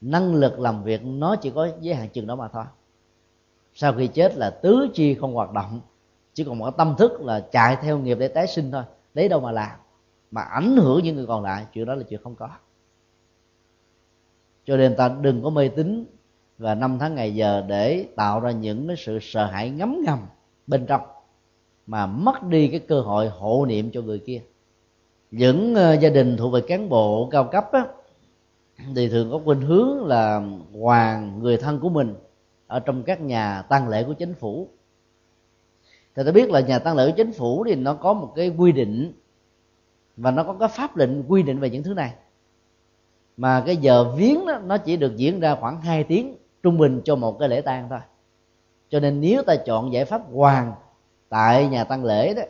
[0.00, 2.64] năng lực làm việc nó chỉ có giới hạn chừng đó mà thôi.
[3.74, 5.80] Sau khi chết là tứ chi không hoạt động
[6.38, 8.82] chỉ còn một cái tâm thức là chạy theo nghiệp để tái sinh thôi.
[9.14, 9.70] Lấy đâu mà làm?
[10.30, 12.48] Mà ảnh hưởng những người còn lại chuyện đó là chuyện không có.
[14.64, 16.04] Cho nên ta đừng có mê tín
[16.58, 20.18] và năm tháng ngày giờ để tạo ra những cái sự sợ hãi ngấm ngầm
[20.66, 21.00] bên trong
[21.86, 24.42] mà mất đi cái cơ hội hộ niệm cho người kia.
[25.30, 27.86] Những ờ, gia đình thuộc về cán bộ cao cấp á,
[28.96, 30.42] thì thường có khuynh hướng là
[30.80, 32.14] hoàng người thân của mình
[32.66, 34.68] ở trong các nhà tang lễ của chính phủ
[36.18, 38.72] thì ta biết là nhà tăng lễ chính phủ thì nó có một cái quy
[38.72, 39.12] định
[40.16, 42.12] và nó có cái pháp lệnh quy định về những thứ này.
[43.36, 47.00] Mà cái giờ viếng đó, nó chỉ được diễn ra khoảng 2 tiếng trung bình
[47.04, 47.98] cho một cái lễ tang thôi.
[48.88, 50.72] Cho nên nếu ta chọn giải pháp hoàng
[51.28, 52.42] tại nhà tăng lễ đó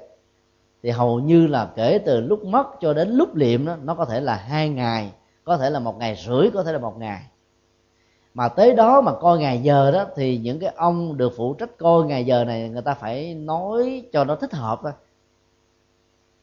[0.83, 4.05] thì hầu như là kể từ lúc mất cho đến lúc liệm đó nó có
[4.05, 5.13] thể là hai ngày
[5.45, 7.23] có thể là một ngày rưỡi có thể là một ngày
[8.39, 11.79] mà tới đó mà coi ngày giờ đó, thì những cái ông được phụ trách
[11.79, 14.93] coi ngày giờ này, người ta phải nói cho nó thích hợp thôi.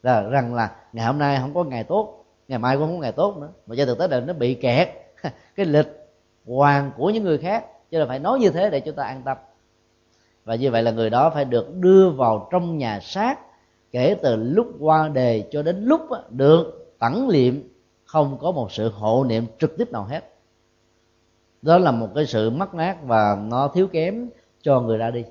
[0.02, 3.02] Là rằng là ngày hôm nay không có ngày tốt, ngày mai cũng không có
[3.02, 3.48] ngày tốt nữa.
[3.66, 4.88] Mà cho thực tế là nó bị kẹt.
[5.56, 5.86] Cái lịch
[6.46, 7.66] hoàng của những người khác.
[7.90, 9.36] Cho nên phải nói như thế để chúng ta an tâm.
[10.44, 13.38] Và như vậy là người đó phải được đưa vào trong nhà xác
[13.92, 17.62] kể từ lúc qua đề cho đến lúc được tẩn liệm.
[18.04, 20.35] Không có một sự hộ niệm trực tiếp nào hết
[21.66, 24.28] đó là một cái sự mất mát và nó thiếu kém
[24.62, 25.24] cho người ra đi.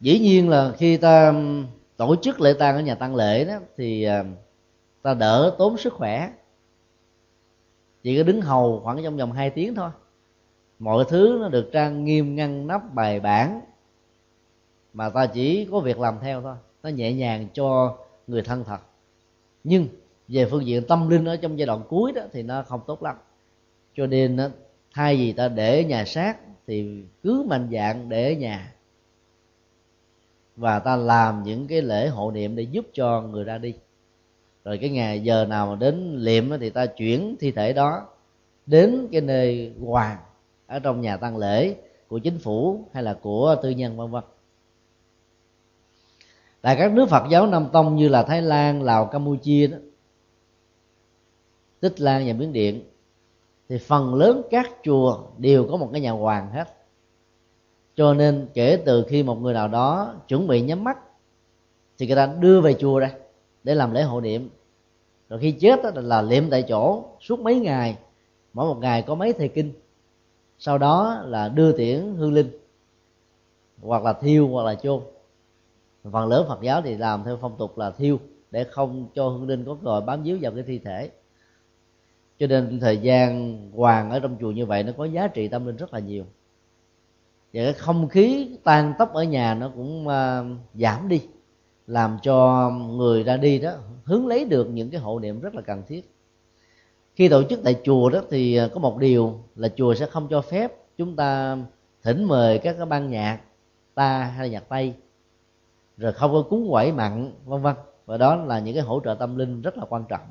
[0.00, 1.34] Dĩ nhiên là khi ta
[1.96, 4.24] tổ chức lễ tang ở nhà tăng lễ đó, thì à,
[5.02, 6.32] ta đỡ tốn sức khỏe.
[8.02, 9.90] Chỉ có đứng hầu khoảng trong vòng 2 tiếng thôi.
[10.78, 13.60] Mọi thứ nó được trang nghiêm, ngăn nắp, bài bản.
[14.92, 16.56] Mà ta chỉ có việc làm theo thôi.
[16.82, 18.80] Nó nhẹ nhàng cho người thân thật.
[19.64, 19.88] Nhưng
[20.30, 23.02] về phương diện tâm linh ở trong giai đoạn cuối đó thì nó không tốt
[23.02, 23.16] lắm.
[23.94, 24.48] Cho nên đó,
[24.94, 28.72] thay vì ta để nhà xác thì cứ mạnh dạng để nhà.
[30.56, 33.74] Và ta làm những cái lễ hộ niệm để giúp cho người ra đi.
[34.64, 38.06] Rồi cái ngày giờ nào mà đến liệm thì ta chuyển thi thể đó
[38.66, 40.16] đến cái nơi hoàng
[40.66, 41.74] ở trong nhà tăng lễ
[42.08, 44.24] của chính phủ hay là của tư nhân vân vân.
[46.60, 49.78] Tại các nước Phật giáo Nam Tông như là Thái Lan, Lào, Campuchia đó
[51.80, 52.82] Tích Lan và Miến Điện,
[53.68, 56.68] thì phần lớn các chùa đều có một cái nhà hoàng hết.
[57.94, 60.98] Cho nên kể từ khi một người nào đó chuẩn bị nhắm mắt,
[61.98, 63.10] thì người ta đưa về chùa đây,
[63.64, 64.48] để làm lễ hộ niệm.
[65.28, 67.98] Rồi khi chết đó, là liệm tại chỗ, suốt mấy ngày.
[68.52, 69.72] Mỗi một ngày có mấy thầy kinh.
[70.58, 72.50] Sau đó là đưa tiễn hương linh,
[73.82, 75.00] hoặc là thiêu, hoặc là chôn.
[76.12, 78.18] Phần lớn phật giáo thì làm theo phong tục là thiêu,
[78.50, 81.10] để không cho hương linh có cơ bám víu vào cái thi thể
[82.40, 85.66] cho nên thời gian hoàng ở trong chùa như vậy nó có giá trị tâm
[85.66, 86.24] linh rất là nhiều.
[87.52, 91.20] Và cái không khí tan tóc ở nhà nó cũng uh, giảm đi
[91.86, 93.72] làm cho người ra đi đó
[94.04, 96.10] hướng lấy được những cái hộ niệm rất là cần thiết.
[97.14, 100.28] Khi tổ chức tại chùa đó thì à, có một điều là chùa sẽ không
[100.30, 101.58] cho phép chúng ta
[102.02, 103.40] thỉnh mời các cái ban nhạc
[103.94, 104.94] ta hay là nhạc tây
[105.96, 107.74] rồi không có cúng quẩy mặn vân vân.
[108.06, 110.26] Và đó là những cái hỗ trợ tâm linh rất là quan trọng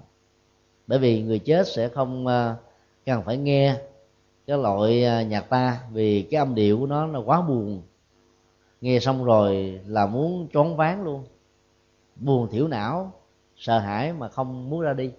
[0.89, 2.55] bởi vì người chết sẽ không ờ,
[3.05, 3.75] cần phải nghe
[4.47, 7.81] cái loại ờ, nhạc ta vì cái âm điệu của nó là quá buồn.
[8.81, 11.23] Nghe xong rồi là muốn choáng váng luôn.
[12.15, 13.11] Buồn thiểu não,
[13.57, 15.11] sợ hãi mà không muốn ra đi.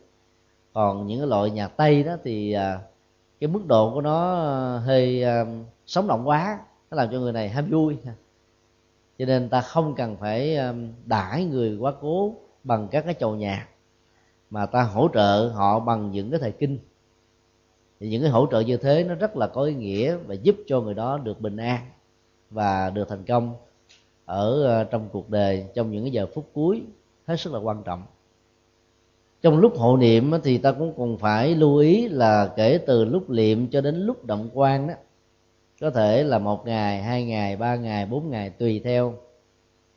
[0.73, 2.79] Còn những cái loại nhạc tây đó thì ờ,
[3.41, 4.37] cái mức độ của nó
[4.79, 5.25] hơi
[5.87, 6.59] sống động quá,
[6.91, 7.97] nó làm cho người này ham vui.
[9.19, 10.59] Cho nên ta không cần phải
[11.07, 13.67] đãi người quá cố bằng các cái chầu nhạc
[14.51, 16.79] mà ta hỗ trợ họ bằng những cái thời kinh.
[18.01, 20.57] Thì những cái hỗ trợ như thế nó rất là có ý nghĩa và giúp
[20.67, 21.81] cho người đó được bình an
[22.51, 23.55] và được thành công
[24.25, 26.83] ở ờ, trong cuộc đời trong những cái giờ phút cuối
[27.27, 28.03] hết sức là quan trọng.
[29.43, 33.31] Trong lúc hộ niệm thì ta cũng còn phải lưu ý là kể từ lúc
[33.31, 34.95] niệm cho đến lúc động quan đó
[35.81, 39.15] có thể là một ngày, hai ngày, ba ngày, bốn ngày tùy theo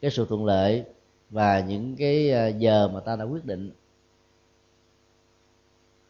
[0.02, 0.84] cái sự thuận lợi
[1.30, 3.72] và những cái ờ, giờ mà ta đã quyết định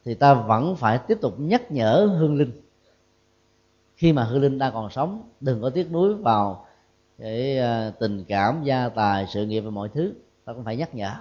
[0.06, 2.52] thì ta vẫn phải tiếp tục nhắc nhở hương linh.
[3.96, 6.66] Khi mà hương linh đang còn sống, đừng có tiếc nuối vào
[7.18, 10.14] cái à, tình cảm, gia tài, sự nghiệp và mọi thứ.
[10.46, 11.14] Ta cũng phải nhắc nhở.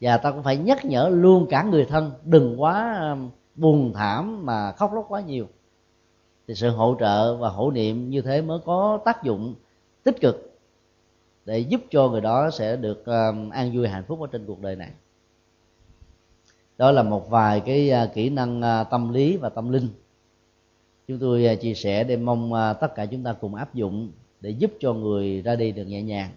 [0.00, 3.16] Và ta cũng phải nhắc nhở luôn cả người thân, đừng quá à,
[3.54, 5.48] buồn thảm mà khóc lóc quá nhiều.
[6.48, 9.54] Thì sự hỗ trợ và hỗ niệm như thế mới có tác dụng
[10.02, 10.58] tích cực
[11.44, 14.60] để giúp cho người đó sẽ được à, an vui hạnh phúc ở trên cuộc
[14.60, 14.90] đời này
[16.80, 19.88] đó là một vài cái à, kỹ năng à, tâm lý và tâm linh.
[21.08, 24.10] Chúng tôi à, chia sẻ để mong tất cả chúng ta cùng áp dụng
[24.40, 26.30] để giúp cho người ra đi được nhẹ nhàng.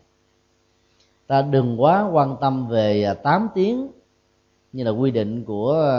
[1.28, 3.88] Ta đừng quá quan tâm về 8 tiếng
[4.74, 5.96] như là quy định của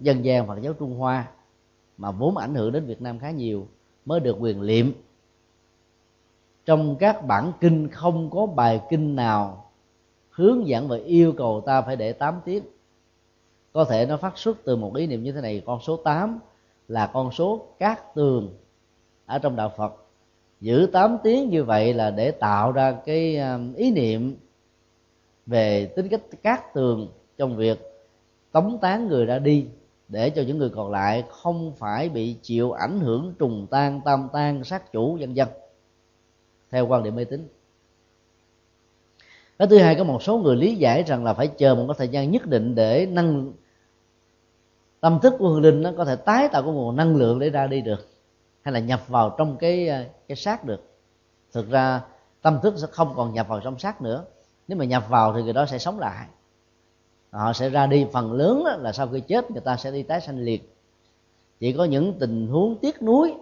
[0.00, 1.28] dân gian Phật giáo Trung Hoa,
[1.98, 3.66] mà vốn ảnh hưởng đến Việt Nam khá nhiều,
[4.04, 4.92] mới được quyền liệm.
[6.66, 9.70] Trong các bản kinh không có bài kinh nào
[10.30, 12.64] hướng dẫn và yêu cầu ta phải để 8 tiếng
[13.72, 16.38] có thể nó phát xuất từ một ý niệm như thế này, con số 8
[16.88, 18.54] là con số cát tường
[19.26, 19.92] ở trong đạo Phật.
[20.60, 24.36] Giữ 8 tiếng như vậy là để tạo ra cái um, ý niệm
[25.46, 27.08] về tính cách cát tường
[27.38, 27.78] trong việc
[28.52, 29.66] tống tán người ra đi,
[30.08, 34.28] để cho những người còn lại không phải bị chịu ảnh hưởng trùng tan, tam
[34.32, 35.48] tan, sát chủ, vân vân,
[36.70, 37.48] theo quan điểm mê tín.
[39.58, 41.94] Cái thứ hai, có một số người lý giải rằng là phải chờ một cái
[41.98, 43.52] thời gian nhất định để nâng
[45.02, 47.50] tâm thức của hương linh nó có thể tái tạo cái nguồn năng lượng để
[47.50, 48.08] ra đi được,
[48.62, 50.82] hay là nhập vào trong cái ờ, cái xác được.
[51.52, 52.00] Thực ra
[52.42, 54.24] tâm thức sẽ không còn nhập vào trong xác nữa.
[54.68, 56.26] Nếu mà nhập vào thì người đó sẽ sống lại.
[57.30, 58.06] Họ sẽ ra đi.
[58.12, 60.74] Phần lớn là sau khi chết, người ta sẽ đi tái sanh liệt
[61.60, 63.34] chỉ có những tình huống tiếc nuối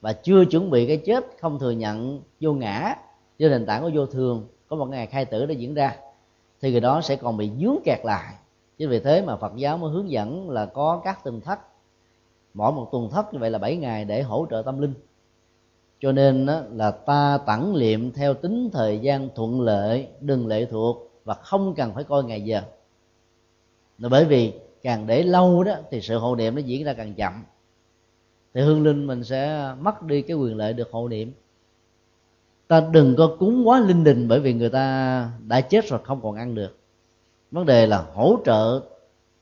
[0.00, 2.94] và chưa chuẩn bị cái chết, không thừa nhận, vô ngã,
[3.38, 5.96] do nền tảng của vô thường, có một ngày khai tử đã diễn ra,
[6.60, 8.34] thì người đó sẽ còn bị dướng kẹt lại
[8.78, 11.58] chính vì thế mà phật giáo mới hướng dẫn là có các tuần thất.
[12.54, 14.94] Mỗi một tuần thất như vậy là 7 ngày để hỗ trợ tâm linh.
[16.00, 21.10] Cho nên là ta tẳng liệm theo tính thời gian thuận lợi, đừng lệ thuộc
[21.24, 22.62] và không cần phải coi ngày giờ.
[23.98, 24.52] Là bởi vì
[24.82, 27.44] càng để lâu đó thì sự hộ niệm nó diễn ra càng chậm.
[28.54, 31.32] Thì hương linh mình sẽ mất đi cái quyền lợi được hộ niệm.
[32.68, 36.20] Ta đừng có cúng quá linh đình bởi vì người ta đã chết rồi, không
[36.22, 36.77] còn ăn được
[37.50, 38.80] vấn đề là hỗ trợ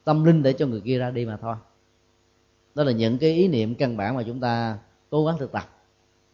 [0.05, 1.57] tâm linh để cho người kia ra đi mà thôi.
[2.75, 4.79] Đó là những cái ý niệm căn bản mà chúng ta
[5.11, 5.69] cố gắng thực tập.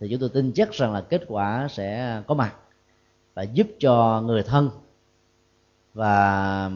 [0.00, 2.54] Thì chúng tôi tin chắc rằng là kết quả sẽ có mặt
[3.34, 4.70] và giúp cho người thân
[5.94, 6.70] và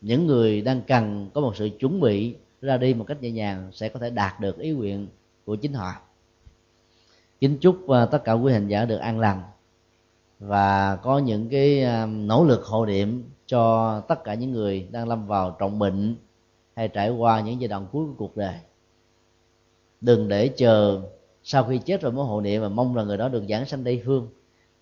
[0.00, 3.70] những người đang cần có một sự chuẩn bị ra đi một cách nhẹ nhàng
[3.72, 5.08] sẽ có thể đạt được ý nguyện
[5.44, 5.92] của chính họ.
[7.40, 9.42] Kính chúc à, tất cả quý hành giả được an lành
[10.38, 13.24] và có những cái à, nỗ lực hộ niệm
[13.54, 16.16] cho tất cả những người đang lâm vào trọng bệnh
[16.76, 18.54] hay trải qua những giai đoạn cuối của cuộc đời.
[20.00, 21.00] Đừng để chờ
[21.42, 23.84] sau khi chết rồi mới hộ niệm mà mong là người đó được giảng sanh
[23.84, 24.28] tây phương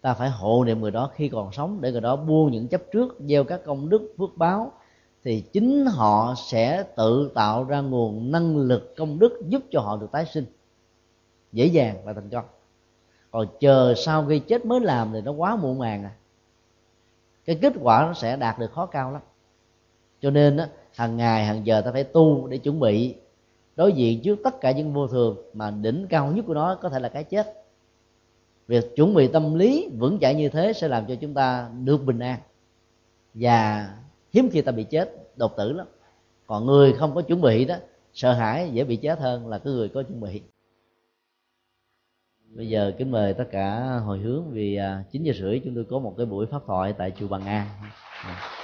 [0.00, 2.82] ta phải hộ niệm người đó khi còn sống để người đó buông những chấp
[2.92, 4.72] trước, gieo các công đức, phước báo.
[5.24, 9.96] Thì chính họ sẽ tự tạo ra nguồn năng lực, công đức giúp cho họ
[9.96, 10.44] được tái sinh
[11.52, 12.44] dễ dàng và thành công.
[13.30, 16.10] Còn chờ sau khi chết mới làm thì nó quá muộn màng à
[17.44, 19.22] cái kết quả nó sẽ đạt được khó cao lắm.
[20.20, 23.14] Cho nên á, hàng ngày, hàng giờ ta phải tu để chuẩn bị.
[23.76, 26.88] Đối diện trước tất cả những vô thường mà đỉnh cao nhất của nó có
[26.88, 27.64] thể là cái chết.
[28.66, 32.04] Việc chuẩn bị tâm lý vững chãi như thế sẽ làm cho chúng ta được
[32.04, 32.38] bình an.
[33.34, 33.88] Và
[34.32, 35.86] hiếm khi ta bị chết đột tử lắm.
[36.46, 37.76] Còn người không có chuẩn bị đó,
[38.14, 40.42] sợ hãi, dễ bị chết hơn là cái người có chuẩn bị
[42.54, 45.84] bây giờ kính mời tất cả hồi hướng vì à, chín giờ rưỡi chúng tôi
[45.90, 47.66] có một cái buổi pháp thoại tại chùa Bằng An
[48.24, 48.61] dạ.